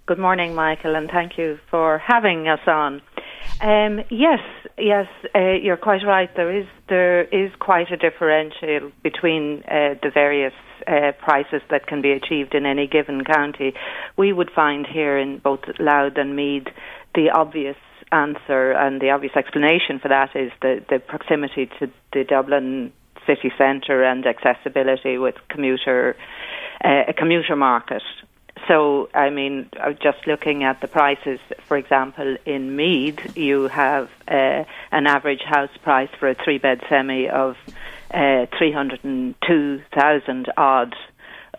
[0.06, 3.00] Good morning, Michael, and thank you for having us on.
[3.60, 4.40] Um, yes,
[4.76, 6.28] yes, uh, you're quite right.
[6.34, 10.52] There is there is quite a differential between uh, the various
[10.86, 13.74] uh, prices that can be achieved in any given county.
[14.16, 16.66] We would find here in both Louth and Meath
[17.14, 17.76] the obvious
[18.12, 22.92] answer and the obvious explanation for that is the, the proximity to the Dublin
[23.26, 26.16] city centre and accessibility with commuter
[26.84, 28.02] uh, a commuter market.
[28.68, 34.08] So, I mean, uh, just looking at the prices, for example, in Meath, you have
[34.28, 37.56] uh, an average house price for a three bed semi of
[38.12, 40.94] uh, 302,000 odd,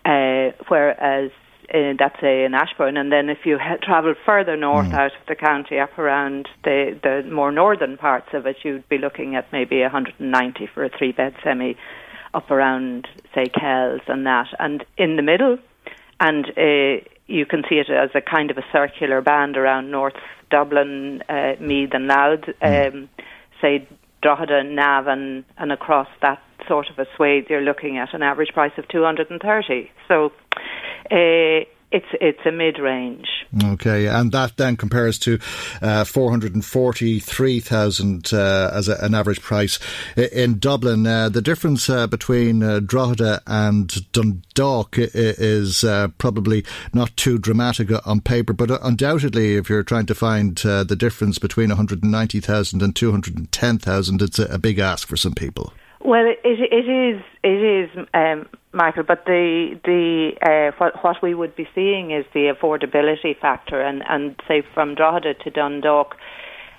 [0.04, 1.30] uh, whereas
[1.72, 2.96] uh, that's a, in Ashbourne.
[2.96, 4.94] And then if you ha- travel further north mm.
[4.94, 8.98] out of the county, up around the, the more northern parts of it, you'd be
[8.98, 11.76] looking at maybe 190 for a three bed semi
[12.32, 14.48] up around, say, Kells and that.
[14.58, 15.58] And in the middle,
[16.20, 20.16] and uh, you can see it as a kind of a circular band around North
[20.50, 22.88] Dublin, uh, Meath and Louth, mm.
[22.88, 23.08] um,
[23.60, 23.88] say
[24.22, 28.72] Drogheda, Navan, and across that sort of a swathe, you're looking at an average price
[28.78, 29.90] of 230.
[30.08, 30.32] So
[31.10, 33.28] uh, it's it's a mid range.
[33.62, 35.38] Okay, and that then compares to
[35.80, 39.78] uh, four hundred and forty three thousand uh, as a, an average price
[40.16, 41.06] in Dublin.
[41.06, 47.90] Uh, the difference uh, between uh, Drogheda and Dundalk is uh, probably not too dramatic
[48.04, 52.10] on paper, but undoubtedly, if you're trying to find the difference between one hundred and
[52.10, 55.34] ninety thousand and two hundred and ten thousand, it's a, a big ask for some
[55.34, 55.72] people.
[56.04, 61.34] Well, it, it is it is um, Michael, but the the uh, what what we
[61.34, 66.16] would be seeing is the affordability factor, and and say from Drogheda to Dundalk.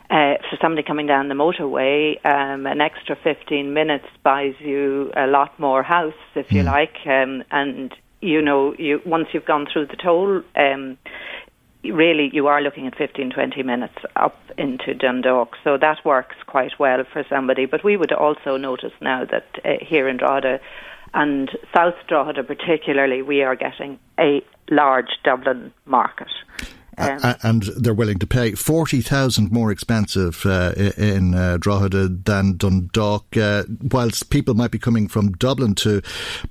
[0.08, 5.26] Uh, for somebody coming down the motorway, um, an extra 15 minutes buys you a
[5.26, 6.66] lot more house, if you mm.
[6.66, 6.96] like.
[7.08, 11.00] Um, and you know, you once you've gone through the toll, um,
[11.92, 15.56] really you are looking at 15, 20 minutes up into Dundalk.
[15.64, 17.66] So that works quite well for somebody.
[17.66, 20.60] But we would also notice now that uh, here in Drogheda
[21.14, 26.30] and South Drogheda particularly, we are getting a large Dublin market.
[26.98, 32.58] Um, and they're willing to pay forty thousand more expensive uh, in uh, Drogheda than
[32.58, 33.36] Dundalk.
[33.36, 36.02] Uh, whilst people might be coming from Dublin to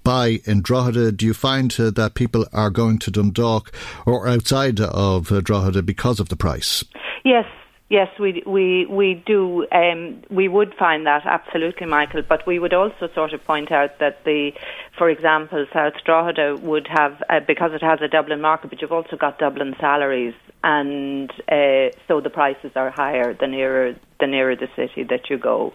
[0.03, 3.75] buy in Drogheda, do you find uh, that people are going to Dundalk
[4.07, 6.85] or outside of uh, Drogheda because of the price?
[7.25, 7.47] Yes,
[7.95, 9.69] Yes, we we we do.
[9.71, 12.23] Um, we would find that absolutely, Michael.
[12.29, 14.51] But we would also sort of point out that the,
[14.99, 18.91] for example, South Drogheda would have uh, because it has a Dublin market, but you've
[18.91, 20.35] also got Dublin salaries,
[20.65, 25.39] and uh, so the prices are higher the nearer the nearer the city that you
[25.39, 25.73] go.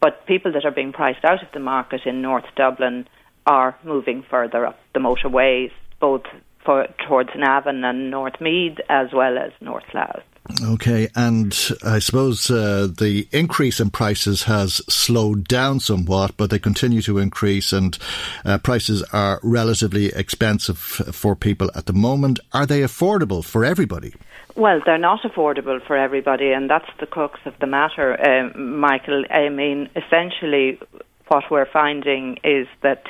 [0.00, 3.08] But people that are being priced out of the market in North Dublin
[3.44, 6.26] are moving further up the motorways, both
[6.64, 10.29] for towards Navan and North Meath as well as North Louth.
[10.62, 16.58] Okay, and I suppose uh, the increase in prices has slowed down somewhat, but they
[16.58, 17.96] continue to increase, and
[18.44, 22.40] uh, prices are relatively expensive for people at the moment.
[22.52, 24.14] Are they affordable for everybody?
[24.56, 29.24] Well, they're not affordable for everybody, and that's the crux of the matter, uh, Michael.
[29.30, 30.78] I mean, essentially,
[31.28, 33.04] what we're finding is that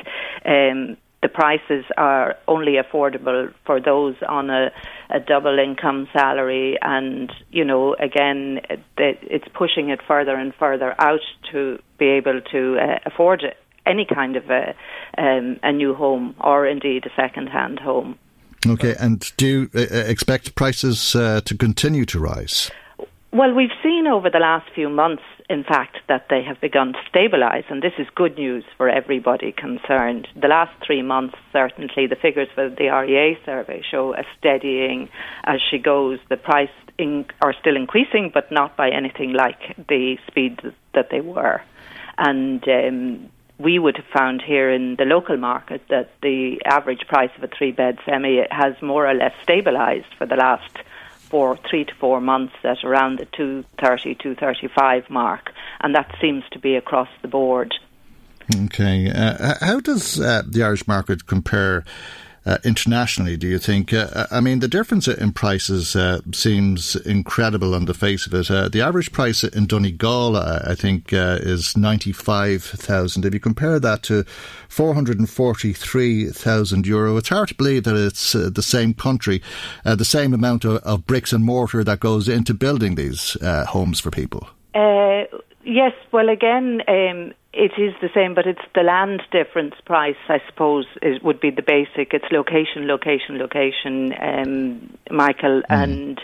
[0.44, 4.70] um, the prices are only affordable for those on a,
[5.10, 8.60] a double income salary, and you know, again,
[8.96, 11.20] it's pushing it further and further out
[11.52, 13.44] to be able to uh, afford
[13.86, 14.74] any kind of a,
[15.18, 18.18] um, a new home or indeed a second hand home.
[18.66, 22.70] Okay, and do you uh, expect prices uh, to continue to rise?
[23.32, 26.98] Well, we've seen over the last few months, in fact, that they have begun to
[27.12, 30.28] stabilise, and this is good news for everybody concerned.
[30.40, 35.08] The last three months, certainly, the figures for the REA survey show a steadying
[35.42, 36.20] as she goes.
[36.28, 40.60] The price in, are still increasing, but not by anything like the speed
[40.94, 41.60] that they were.
[42.16, 43.28] And um,
[43.58, 47.48] we would have found here in the local market that the average price of a
[47.48, 50.78] three bed semi has more or less stabilised for the last
[51.30, 56.58] for three to four months at around the 230, 235 mark, and that seems to
[56.58, 57.74] be across the board.
[58.64, 59.10] Okay.
[59.10, 61.84] Uh, how does uh, the Irish market compare
[62.46, 63.92] uh, internationally, do you think?
[63.92, 68.50] Uh, I mean, the difference in prices uh, seems incredible on the face of it.
[68.50, 73.26] Uh, the average price in Donegal, uh, I think, uh, is 95,000.
[73.26, 74.24] If you compare that to
[74.68, 79.42] 443,000 euro, it's hard to believe that it's the same country,
[79.84, 84.10] the same amount of, of, bricks and mortar that goes into building these homes for
[84.10, 84.48] people.
[85.64, 90.40] yes, well, again, um, it is the same, but it's the land difference price, I
[90.46, 92.14] suppose, is, would be the basic.
[92.14, 95.64] It's location, location, location, um, Michael, mm.
[95.68, 96.20] and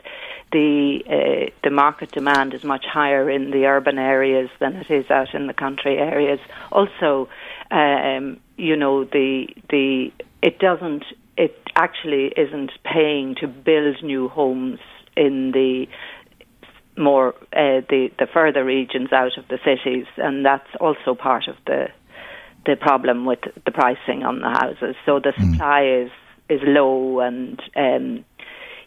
[0.53, 5.11] the uh, the market demand is much higher in the urban areas than it is
[5.11, 6.39] out in the country areas.
[6.70, 7.28] Also,
[7.73, 10.12] um, you know, the the
[10.43, 11.05] it doesn't
[11.36, 14.78] it actually isn't paying to build new homes
[15.16, 15.89] in the
[16.97, 21.56] more uh, the the further regions out of the cities, and that's also part of
[21.66, 21.89] the
[22.64, 24.97] the problem with the pricing on the houses.
[25.05, 25.52] So the mm.
[25.52, 26.10] supply is
[26.48, 28.24] is low, and um,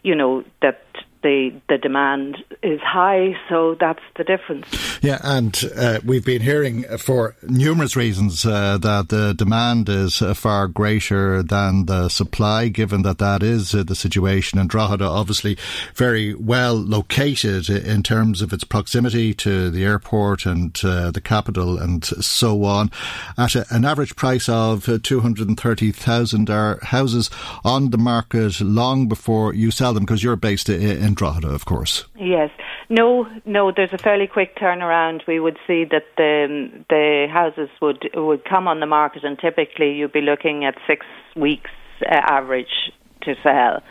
[0.02, 0.82] you know that
[1.22, 4.66] the the demand is high, so that's the difference.
[5.02, 10.34] Yeah, and uh, we've been hearing for numerous reasons uh, that the demand is uh,
[10.34, 14.58] far greater than the supply, given that that is uh, the situation.
[14.58, 15.58] And Drogheda, obviously,
[15.94, 21.78] very well located in terms of its proximity to the airport and uh, the capital,
[21.78, 22.90] and so on.
[23.36, 27.30] At a, an average price of uh, two hundred and thirty thousand, are houses
[27.64, 31.64] on the market long before you sell them because you're based in in Drogheda, of
[31.64, 32.06] course.
[32.16, 32.50] Yes.
[32.88, 35.26] No, no, there's a fairly quick turnaround.
[35.26, 39.92] We would see that the the houses would would come on the market and typically
[39.92, 41.06] you'd be looking at 6
[41.36, 41.70] weeks
[42.02, 42.92] uh, average
[43.22, 43.82] to sell.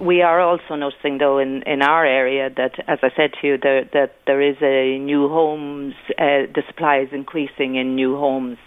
[0.00, 3.58] We are also noticing, though, in, in our area that, as I said to you,
[3.62, 8.58] there, that there is a new homes, uh, the supply is increasing in new homes.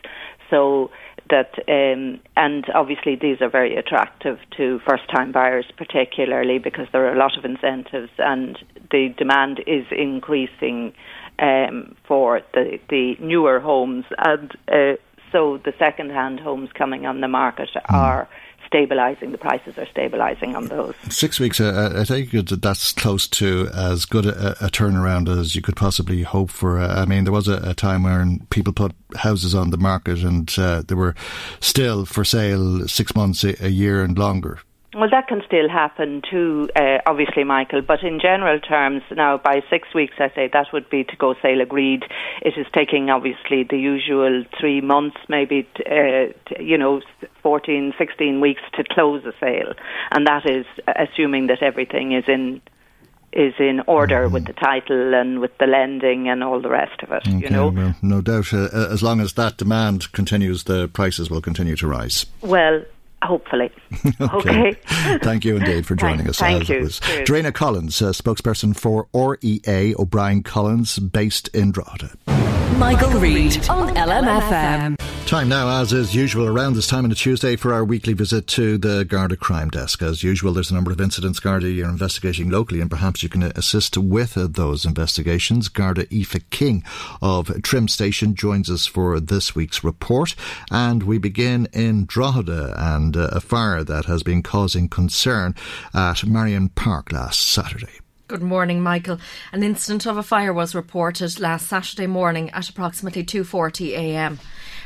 [0.50, 0.90] So
[1.30, 7.14] that, um, and obviously these are very attractive to first-time buyers, particularly because there are
[7.14, 8.58] a lot of incentives, and
[8.92, 10.94] the demand is increasing
[11.40, 14.94] um, for the the newer homes, and uh,
[15.32, 17.94] so the second-hand homes coming on the market mm.
[17.94, 18.28] are
[18.72, 19.32] stabilising.
[19.32, 20.96] The prices are stabilising on those.
[21.10, 25.56] Six weeks, uh, uh I think that's close to as good a, a, turnaround as
[25.56, 26.80] you could possibly hope for.
[26.80, 30.20] Uh, I mean, there was a, a, time when people put houses on the market
[30.24, 31.16] and uh, they were
[31.60, 34.60] still for sale six months, a, a year, and longer.
[34.98, 37.84] Well, that can still happen too, uh, obviously, Michael.
[37.84, 41.36] But in general terms, now by six weeks, I say that would be to go
[41.40, 42.04] sale agreed.
[42.42, 47.02] It is taking obviously the usual three months, maybe, uh, you know,
[47.44, 49.74] 14, 16 weeks to close a sale.
[50.10, 52.62] And that is assuming that everything is in
[53.34, 54.34] is in order mm-hmm.
[54.34, 57.28] with the title and with the lending and all the rest of it.
[57.28, 58.52] Okay, you know, well, no doubt.
[58.52, 62.26] Uh, as long as that demand continues, the prices will continue to rise.
[62.42, 62.84] Well,
[63.24, 63.72] Hopefully.
[64.22, 64.30] okay.
[64.38, 64.74] okay.
[65.20, 66.38] Thank you indeed for joining us.
[66.38, 66.82] Thank you.
[66.82, 72.57] Darina Collins, uh, spokesperson for REA O'Brien Collins, based in Drogheda.
[72.78, 74.98] Michael, Reade on LMFM.
[75.28, 78.48] Time now, as is usual, around this time on a Tuesday for our weekly visit
[78.48, 80.02] to the Garda Crime Desk.
[80.02, 83.44] As usual, there's a number of incidents Garda are investigating locally, and perhaps you can
[83.44, 85.68] assist with uh, those investigations.
[85.68, 86.82] Garda Aoife King
[87.22, 90.34] of Trim Station joins us for this week's report,
[90.72, 95.56] and we begin in Drogheda and uh, a fire that has been causing concern
[95.94, 98.00] at Marion Park last Saturday.
[98.28, 99.20] Good morning, Michael.
[99.54, 104.40] An incident of a fire was reported last Saturday morning at approximately 2:40 a.m.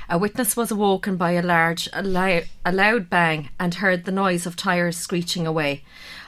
[0.07, 4.55] A witness was awoken by a large, a, loud bang and heard the noise of
[4.55, 5.83] tyres screeching away.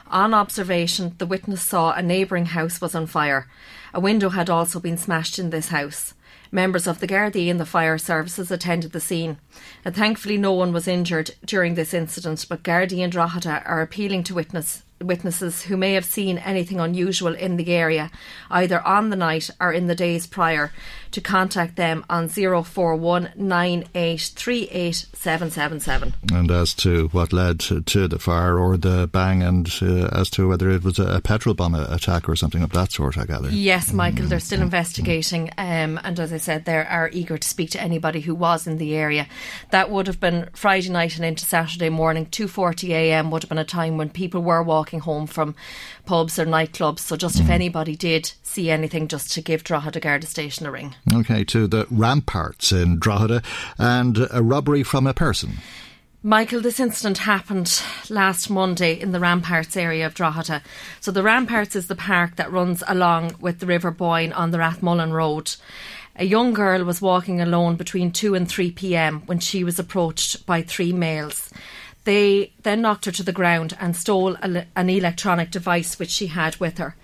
[0.08, 3.48] On observation, the witness saw a neighbouring house was on fire.
[3.92, 6.14] A window had also been smashed in this house.
[6.50, 9.38] Members of the Gardaí and the fire services attended the scene.
[9.84, 14.24] And thankfully, no one was injured during this incident, but Gardaí and Drogheda are appealing
[14.24, 18.10] to witness witnesses who may have seen anything unusual in the area,
[18.50, 20.72] either on the night or in the days prior,
[21.14, 23.30] to contact them on 041
[26.32, 30.28] And as to what led to, to the fire or the bang, and uh, as
[30.30, 33.48] to whether it was a, petrol bomb attack or something of that sort, I gather.
[33.48, 35.50] Yes, Michael, they're still investigating.
[35.56, 38.78] Um, and as I said, they are eager to speak to anybody who was in
[38.78, 39.28] the area.
[39.70, 42.26] That would have been Friday night and into Saturday morning.
[42.26, 45.54] 2.40am would have been a time when people were walking home from
[46.06, 46.98] pubs or nightclubs.
[46.98, 47.50] So just if mm.
[47.50, 50.96] anybody did see anything, just to give Drogheda Garda Station a ring.
[51.12, 53.42] Okay, to the ramparts in Drogheda
[53.78, 55.58] and a robbery from a person.
[56.22, 60.62] Michael, this incident happened last Monday in the Ramparts area of Drogheda.
[60.98, 64.56] So the Ramparts is the park that runs along with the River Boyne on the
[64.56, 65.54] Rathmullen Road.
[66.16, 70.46] A young girl was walking alone between 2 and 3 pm when she was approached
[70.46, 71.50] by three males.
[72.04, 76.28] They then knocked her to the ground and stole a, an electronic device which she
[76.28, 76.96] had with her.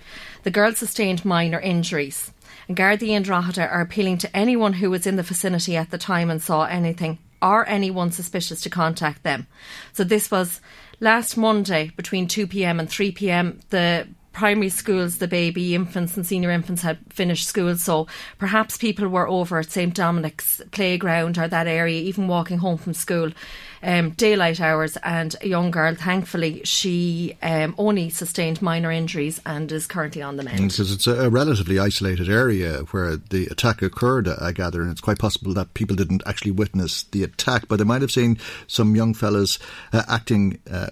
[0.45, 2.30] The girl sustained minor injuries.
[2.77, 6.31] Gardaí and Drogheda are appealing to anyone who was in the vicinity at the time
[6.31, 9.47] and saw anything or anyone suspicious to contact them.
[9.93, 10.61] So this was
[11.01, 13.61] last Monday between 2 pm and 3 pm.
[13.71, 18.07] The primary schools, the baby infants and senior infants had finished school, so
[18.39, 22.95] perhaps people were over at St Dominic's playground or that area, even walking home from
[22.95, 23.33] school,
[23.83, 24.97] um, daylight hours.
[25.03, 30.37] And a young girl, thankfully, she um, only sustained minor injuries and is currently on
[30.37, 30.59] the mend.
[30.59, 35.19] Because it's a relatively isolated area where the attack occurred, I gather, and it's quite
[35.19, 39.15] possible that people didn't actually witness the attack, but they might have seen some young
[39.15, 39.59] fellas
[39.93, 40.59] uh, acting.
[40.71, 40.89] Uh,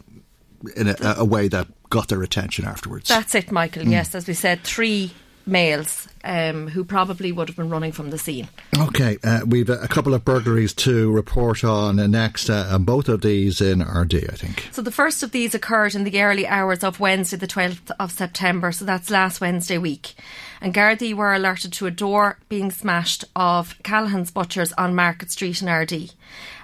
[0.75, 3.09] in a, a, way that got their attention afterwards.
[3.09, 3.85] That's it, Michael.
[3.85, 3.93] Mm.
[3.93, 5.13] Yes, as we said, three
[5.49, 8.49] males um, who probably would have been running from the scene.
[8.77, 13.09] Okay, uh, we've a couple of burglaries to report on uh, next, uh, and both
[13.09, 14.69] of these in Ardee, I think.
[14.73, 18.13] So the first of these occurred in the early hours of Wednesday, the 12th of
[18.13, 20.15] September, so that's last Wednesday week.
[20.61, 25.63] And Gardaí were alerted to a door being smashed of Callahan's Butchers on Market Street
[25.63, 26.13] in Ardee.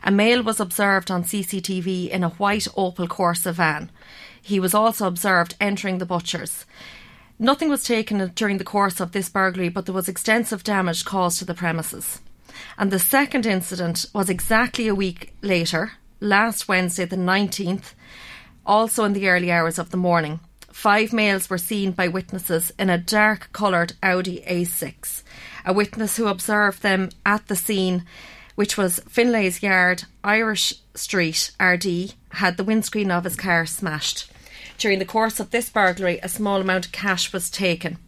[0.02, 3.90] A male was observed on CCTV in a white Opel Corsa van.
[4.42, 6.66] He was also observed entering the butcher's.
[7.44, 11.40] Nothing was taken during the course of this burglary, but there was extensive damage caused
[11.40, 12.22] to the premises.
[12.78, 17.92] And the second incident was exactly a week later, last Wednesday, the 19th,
[18.64, 20.40] also in the early hours of the morning.
[20.72, 25.22] Five males were seen by witnesses in a dark coloured Audi A6.
[25.66, 28.06] A witness who observed them at the scene,
[28.54, 34.30] which was Finlay's Yard, Irish Street, Ardee, had the windscreen of his car smashed.
[34.78, 37.98] During the course of this burglary, a small amount of cash was taken.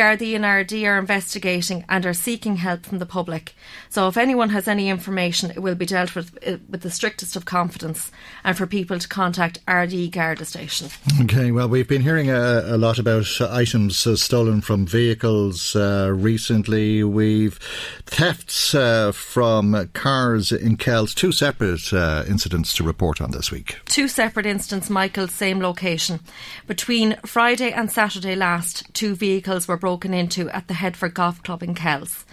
[0.00, 3.54] Gardaí and Ardee are investigating and are seeking help from the public.
[3.90, 7.36] So if anyone has any information, it will be dealt with uh, with the strictest
[7.36, 8.10] of confidence
[8.42, 10.88] and for people to contact Ardee Garda Station.
[11.20, 16.10] Okay, well, we've been hearing a, a lot about items uh, stolen from vehicles uh,
[16.16, 17.04] recently.
[17.04, 17.58] We've
[18.06, 23.76] thefts uh, from cars in Kells, two separate uh, incidents to report on this week.
[23.84, 26.20] Two separate incidents, Michael, same location.
[26.66, 31.62] Between Friday and Saturday last, two vehicles were broken into at the Headfort Golf Club
[31.62, 32.24] in Kells.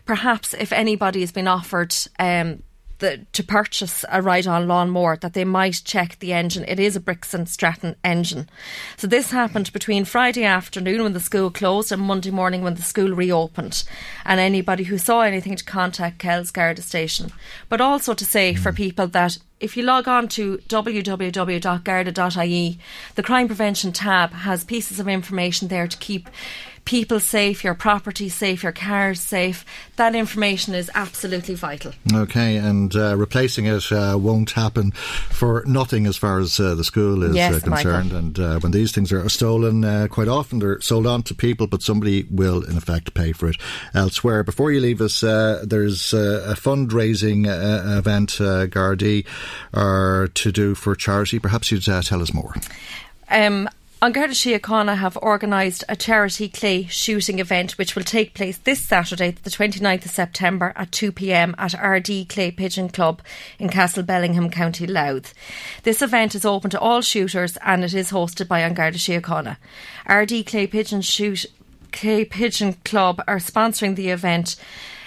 [0.05, 2.65] Perhaps if anybody has been offered um,
[3.03, 6.65] the, to purchase a ride on lawnmower that they might check the engine.
[6.67, 8.49] It is a Briggs and Stratton engine.
[8.97, 12.83] So this happened between Friday afternoon when the school closed and Monday morning when the
[12.83, 13.85] school reopened.
[14.25, 17.33] And anybody who saw anything to contact Kells Garda Station.
[17.69, 18.77] But also to say for hmm.
[18.77, 21.19] people that if you log on to www.garda.ie,
[23.15, 26.29] the crime prevention tab has pieces of information there to keep
[26.85, 29.65] people safe, your property safe, your cars safe.
[29.97, 31.93] That information is absolutely vital.
[32.13, 36.85] Okay, and uh, replacing it uh, won't happen for nothing as far as uh, the
[36.85, 38.13] school is yes, uh, concerned.
[38.13, 38.19] Michael.
[38.19, 41.67] And uh, when these things are stolen, uh, quite often they're sold on to people,
[41.67, 43.57] but somebody will in effect pay for it
[43.95, 44.43] elsewhere.
[44.43, 47.47] Before you leave us, there's a fundraising
[47.99, 49.27] event Gardaí
[49.73, 51.39] are to do for charity.
[51.39, 52.55] Perhaps you'd tell us more.
[53.31, 53.69] Um,
[54.03, 59.31] An Garda have organised a charity clay shooting event which will take place this Saturday,
[59.31, 63.23] the 29th of September at 2pm at Ardee Clay Pigeon Club
[63.61, 65.33] in Castlebellingham, County Louth.
[65.85, 69.57] This event is open to all shooters and it is hosted by An Garda.
[70.09, 71.47] Ardee Clay Pigeon Shoot
[71.93, 74.57] Clay Pigeon Club are sponsoring the event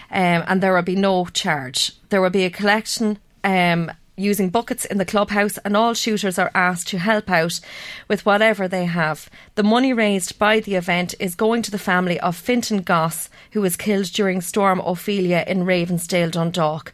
[0.10, 1.92] um, and there will be no charge.
[2.12, 6.52] There will be a collection um, using buckets in the clubhouse, and all shooters are
[6.56, 7.60] asked to help out
[8.08, 9.30] with whatever they have.
[9.56, 13.62] The money raised by the event is going to the family of Fintan Goss, who
[13.62, 16.94] was killed during Storm Ophelia in Ravensdale, Dundalk.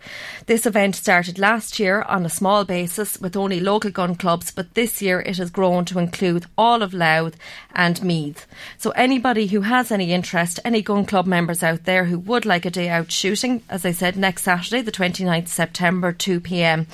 [0.52, 4.74] This event started last year on a small basis with only local gun clubs, but
[4.74, 7.38] this year it has grown to include all of Louth
[7.74, 8.46] and Meath.
[8.78, 12.66] So, anybody who has any interest, any gun club members out there who would like
[12.66, 16.86] a day out shooting, as I said, next Saturday, the 29th September, 2 pm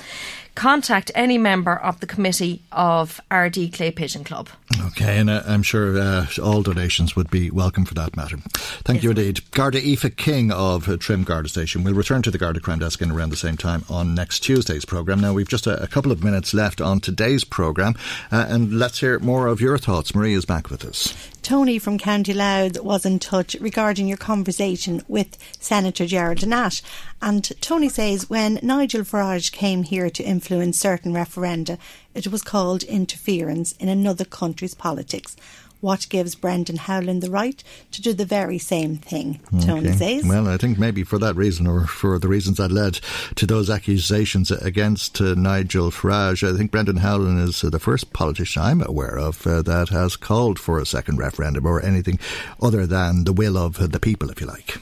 [0.58, 4.48] contact any member of the committee of Ardee Clay Pigeon Club.
[4.88, 8.38] Okay, and uh, I'm sure uh, all donations would be welcome for that matter.
[8.84, 9.04] Thank yes.
[9.04, 9.50] you indeed.
[9.52, 13.00] Garda Aoife King of uh, Trim Garda Station We'll return to the Garda Crime Desk
[13.00, 15.20] in around the same time on next Tuesday's programme.
[15.20, 17.94] Now, we've just a, a, couple of minutes left on today's programme,
[18.32, 20.12] uh, and let's hear more of your thoughts.
[20.12, 21.14] Marie is back with us.
[21.40, 26.82] Tony from County Louth was in touch regarding your conversation with Senator Gerald Nash.
[27.22, 31.78] And Tony says when Nigel Farage came here to influence certain referenda,
[32.14, 35.36] it was called interference in another country's politics
[35.80, 37.62] what gives Brendan Howlin the right
[37.92, 39.96] to do the very same thing, Tony okay.
[39.96, 40.24] says.
[40.24, 43.00] Well, I think maybe for that reason, or for the reasons that led
[43.36, 48.12] to those accusations against uh, Nigel Farage, I think Brendan Howlin is uh, the first
[48.12, 52.18] politician I'm aware of uh, that has called for a second referendum or anything
[52.60, 54.78] other than the will of the people, if you like.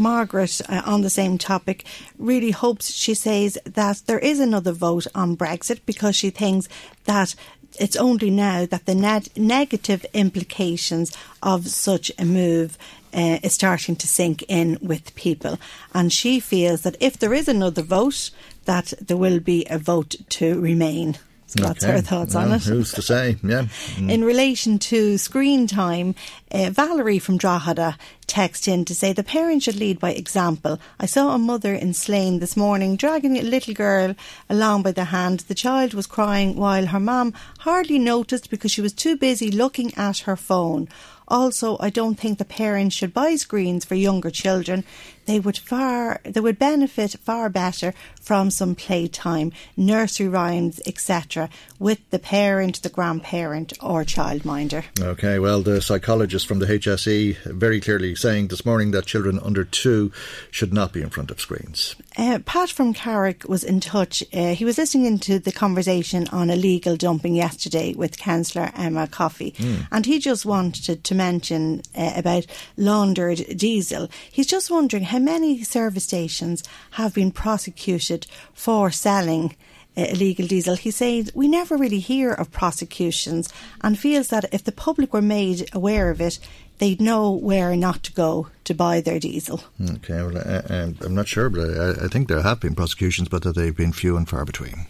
[0.00, 1.84] Margaret, uh, on the same topic,
[2.18, 6.68] really hopes, she says, that there is another vote on Brexit because she thinks
[7.04, 7.34] that
[7.78, 12.76] it's only now that the negative implications of such a move
[13.12, 15.58] uh, is starting to sink in with people.
[15.94, 18.30] And she feels that if there is another vote,
[18.64, 21.18] that there will be a vote to remain.
[21.50, 22.62] So that's her thoughts well, on it.
[22.62, 23.36] Who's to say?
[23.42, 23.66] Yeah.
[23.96, 24.10] Mm.
[24.14, 26.14] In relation to screen time,
[26.52, 27.98] uh, Valerie from Drogheda
[28.28, 30.78] texted in to say the parents should lead by example.
[31.00, 34.14] I saw a mother in Slane this morning dragging a little girl
[34.48, 35.40] along by the hand.
[35.40, 39.92] The child was crying while her mum hardly noticed because she was too busy looking
[39.94, 40.88] at her phone.
[41.26, 44.84] Also, I don't think the parents should buy screens for younger children.
[45.26, 51.48] They would far they would benefit far better from some playtime, nursery rhymes, etc.,
[51.78, 54.84] with the parent, the grandparent, or childminder.
[55.00, 59.64] Okay, well, the psychologist from the HSE very clearly saying this morning that children under
[59.64, 60.12] two
[60.50, 61.96] should not be in front of screens.
[62.16, 64.22] Uh, Pat from Carrick was in touch.
[64.32, 69.52] Uh, he was listening into the conversation on illegal dumping yesterday with Councillor Emma Coffey,
[69.52, 69.86] mm.
[69.90, 74.08] and he just wanted to mention uh, about laundered diesel.
[74.30, 76.62] He's just wondering how many service stations
[76.92, 79.56] have been prosecuted for selling
[79.96, 80.76] uh, illegal diesel.
[80.76, 83.48] He said we never really hear of prosecutions
[83.80, 86.38] and feels that if the public were made aware of it,
[86.78, 89.64] they'd know where not to go to buy their diesel.
[89.96, 93.42] Okay, well, I, I'm not sure, but I, I think there have been prosecutions, but
[93.42, 94.86] that they've been few and far between.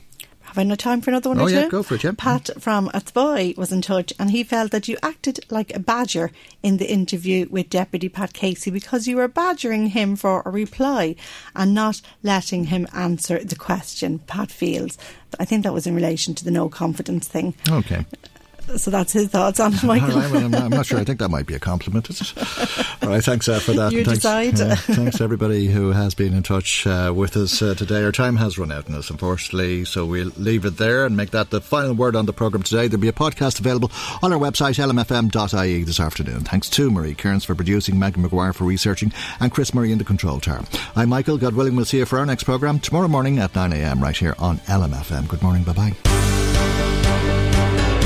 [0.51, 1.55] Have I no time for another one oh, or two?
[1.55, 2.11] yeah, go for it, yeah.
[2.17, 2.59] Pat mm-hmm.
[2.59, 6.79] from Athboy was in touch and he felt that you acted like a badger in
[6.79, 11.15] the interview with Deputy Pat Casey because you were badgering him for a reply
[11.55, 14.19] and not letting him answer the question.
[14.19, 14.99] Pat feels.
[15.39, 17.55] I think that was in relation to the no confidence thing.
[17.71, 18.05] Okay.
[18.77, 20.19] So that's his thoughts on it, Michael.
[20.19, 20.99] I'm, I'm, not sure.
[20.99, 23.03] I think that might be a compliment, is it?
[23.03, 23.93] All right, thanks uh, for that.
[23.93, 24.61] You thanks, decide.
[24.61, 28.03] Uh, thanks everybody who has been in touch uh, with us uh, today.
[28.05, 31.31] Our time has run out on us, unfortunately, so we'll leave it there and make
[31.31, 32.89] that the final word on the programme today.
[32.89, 33.91] There'll be a podcast available
[34.23, 36.41] on our website, lmfm.ie, this afternoon.
[36.41, 40.05] Thanks to Marie Kearns for producing, Megan McGuire for researching, and Chris Murray in the
[40.05, 40.65] control tower.
[40.97, 41.39] I'm Michael.
[41.39, 44.35] God willing, we'll see you for our next programme tomorrow morning at 9am right here
[44.39, 45.29] on LMFM.
[45.29, 45.65] Good morning.
[45.65, 46.20] Bye bye.